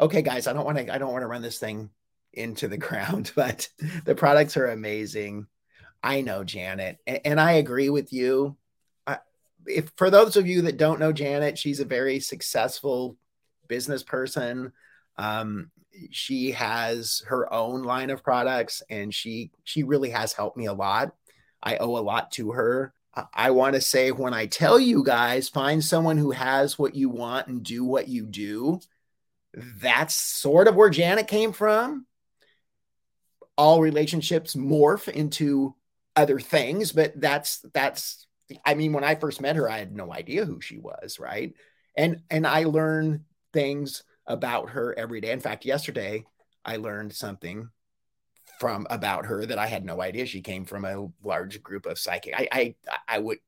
okay, 0.00 0.22
guys, 0.22 0.46
I 0.46 0.52
don't 0.52 0.64
want 0.64 0.78
to, 0.78 0.92
I 0.94 0.98
don't 0.98 1.12
want 1.12 1.22
to 1.22 1.28
run 1.28 1.42
this 1.42 1.58
thing 1.58 1.90
into 2.32 2.68
the 2.68 2.78
ground, 2.78 3.32
but 3.34 3.68
the 4.04 4.14
products 4.14 4.56
are 4.56 4.68
amazing. 4.68 5.46
I 6.02 6.20
know 6.20 6.44
Janet, 6.44 6.98
and, 7.06 7.20
and 7.24 7.40
I 7.40 7.52
agree 7.52 7.90
with 7.90 8.12
you. 8.12 8.56
I, 9.68 9.72
if 9.72 9.92
for 9.96 10.10
those 10.10 10.36
of 10.36 10.46
you 10.46 10.62
that 10.62 10.76
don't 10.76 11.00
know 11.00 11.12
Janet, 11.12 11.58
she's 11.58 11.80
a 11.80 11.84
very 11.84 12.20
successful 12.20 13.16
business 13.66 14.02
person. 14.02 14.72
Um, 15.16 15.70
she 16.10 16.52
has 16.52 17.22
her 17.26 17.52
own 17.52 17.82
line 17.82 18.10
of 18.10 18.22
products, 18.22 18.82
and 18.88 19.12
she 19.12 19.50
she 19.64 19.82
really 19.82 20.10
has 20.10 20.32
helped 20.32 20.56
me 20.56 20.66
a 20.66 20.72
lot. 20.72 21.14
I 21.62 21.76
owe 21.76 21.96
a 21.96 22.00
lot 22.00 22.30
to 22.32 22.52
her. 22.52 22.92
I 23.34 23.50
want 23.50 23.74
to 23.74 23.80
say 23.80 24.12
when 24.12 24.32
I 24.32 24.46
tell 24.46 24.78
you 24.78 25.02
guys, 25.02 25.48
find 25.48 25.82
someone 25.82 26.18
who 26.18 26.30
has 26.30 26.78
what 26.78 26.94
you 26.94 27.08
want 27.08 27.48
and 27.48 27.64
do 27.64 27.84
what 27.84 28.06
you 28.06 28.26
do 28.26 28.80
that's 29.54 30.14
sort 30.14 30.68
of 30.68 30.74
where 30.74 30.90
Janet 30.90 31.26
came 31.26 31.52
from. 31.52 32.06
All 33.56 33.80
relationships 33.80 34.54
morph 34.54 35.08
into 35.08 35.74
other 36.14 36.38
things, 36.38 36.92
but 36.92 37.20
that's 37.20 37.58
that's 37.72 38.26
I 38.64 38.74
mean, 38.74 38.92
when 38.92 39.04
I 39.04 39.14
first 39.14 39.40
met 39.40 39.56
her, 39.56 39.68
I 39.70 39.78
had 39.78 39.94
no 39.94 40.12
idea 40.12 40.44
who 40.44 40.60
she 40.60 40.78
was, 40.78 41.18
right? 41.18 41.52
And 41.96 42.22
and 42.30 42.46
I 42.46 42.64
learn 42.64 43.24
things 43.52 44.04
about 44.26 44.70
her 44.70 44.94
every 44.98 45.20
day. 45.20 45.32
In 45.32 45.40
fact, 45.40 45.64
yesterday 45.64 46.24
I 46.64 46.76
learned 46.76 47.12
something 47.12 47.68
from 48.58 48.86
about 48.90 49.26
her 49.26 49.44
that 49.46 49.58
I 49.58 49.66
had 49.66 49.84
no 49.84 50.00
idea. 50.00 50.26
She 50.26 50.40
came 50.40 50.64
from 50.64 50.84
a 50.84 51.08
large 51.22 51.62
group 51.62 51.86
of 51.86 51.98
psychic. 51.98 52.34
I 52.36 52.48
I 52.50 52.74
I 53.06 53.18
would 53.18 53.38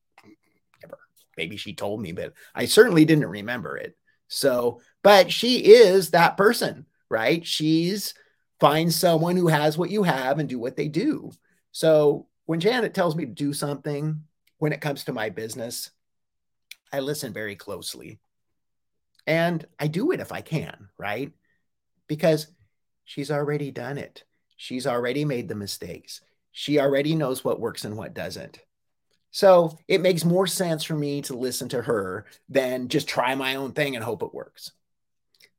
never. 0.83 0.99
Maybe 1.37 1.57
she 1.57 1.75
told 1.75 2.01
me, 2.01 2.13
but 2.13 2.35
I 2.55 2.67
certainly 2.67 3.05
didn't 3.05 3.27
remember 3.27 3.77
it. 3.77 3.97
So, 4.29 4.81
but 5.03 5.33
she 5.33 5.59
is 5.59 6.11
that 6.11 6.37
person, 6.37 6.87
right? 7.09 7.45
She's 7.47 8.15
find 8.61 8.93
someone 8.93 9.37
who 9.37 9.49
has 9.49 9.79
what 9.79 9.91
you 9.91 10.03
have 10.03 10.39
and 10.39 10.49
do 10.49 10.59
what 10.59 10.77
they 10.77 10.89
do. 10.89 11.33
So 11.73 12.27
when 12.45 12.61
Janet 12.61 12.95
tells 12.95 13.17
me 13.17 13.25
to 13.25 13.33
do 13.33 13.53
something 13.53 14.23
when 14.61 14.73
it 14.73 14.81
comes 14.81 15.05
to 15.05 15.13
my 15.13 15.31
business, 15.31 15.91
I 16.93 17.01
listen 17.01 17.33
very 17.33 17.57
closely. 17.57 18.21
And 19.27 19.67
I 19.79 19.89
do 19.89 20.13
it 20.13 20.21
if 20.21 20.33
I 20.33 20.43
can, 20.43 20.89
right? 20.99 21.33
Because 22.07 22.47
she's 23.05 23.31
already 23.31 23.71
done 23.71 23.99
it. 23.99 24.23
She's 24.57 24.87
already 24.87 25.25
made 25.25 25.49
the 25.49 25.55
mistakes. 25.55 26.21
She 26.53 26.79
already 26.79 27.15
knows 27.15 27.43
what 27.43 27.61
works 27.61 27.85
and 27.85 27.97
what 27.97 28.15
doesn't. 28.15 28.61
So 29.31 29.79
it 29.89 30.03
makes 30.03 30.25
more 30.25 30.47
sense 30.47 30.85
for 30.85 30.95
me 30.95 31.23
to 31.23 31.37
listen 31.37 31.69
to 31.71 31.81
her 31.83 32.27
than 32.49 32.89
just 32.89 33.09
try 33.09 33.35
my 33.35 33.55
own 33.55 33.73
thing 33.73 33.95
and 33.95 34.05
hope 34.05 34.23
it 34.23 34.35
works. 34.35 34.73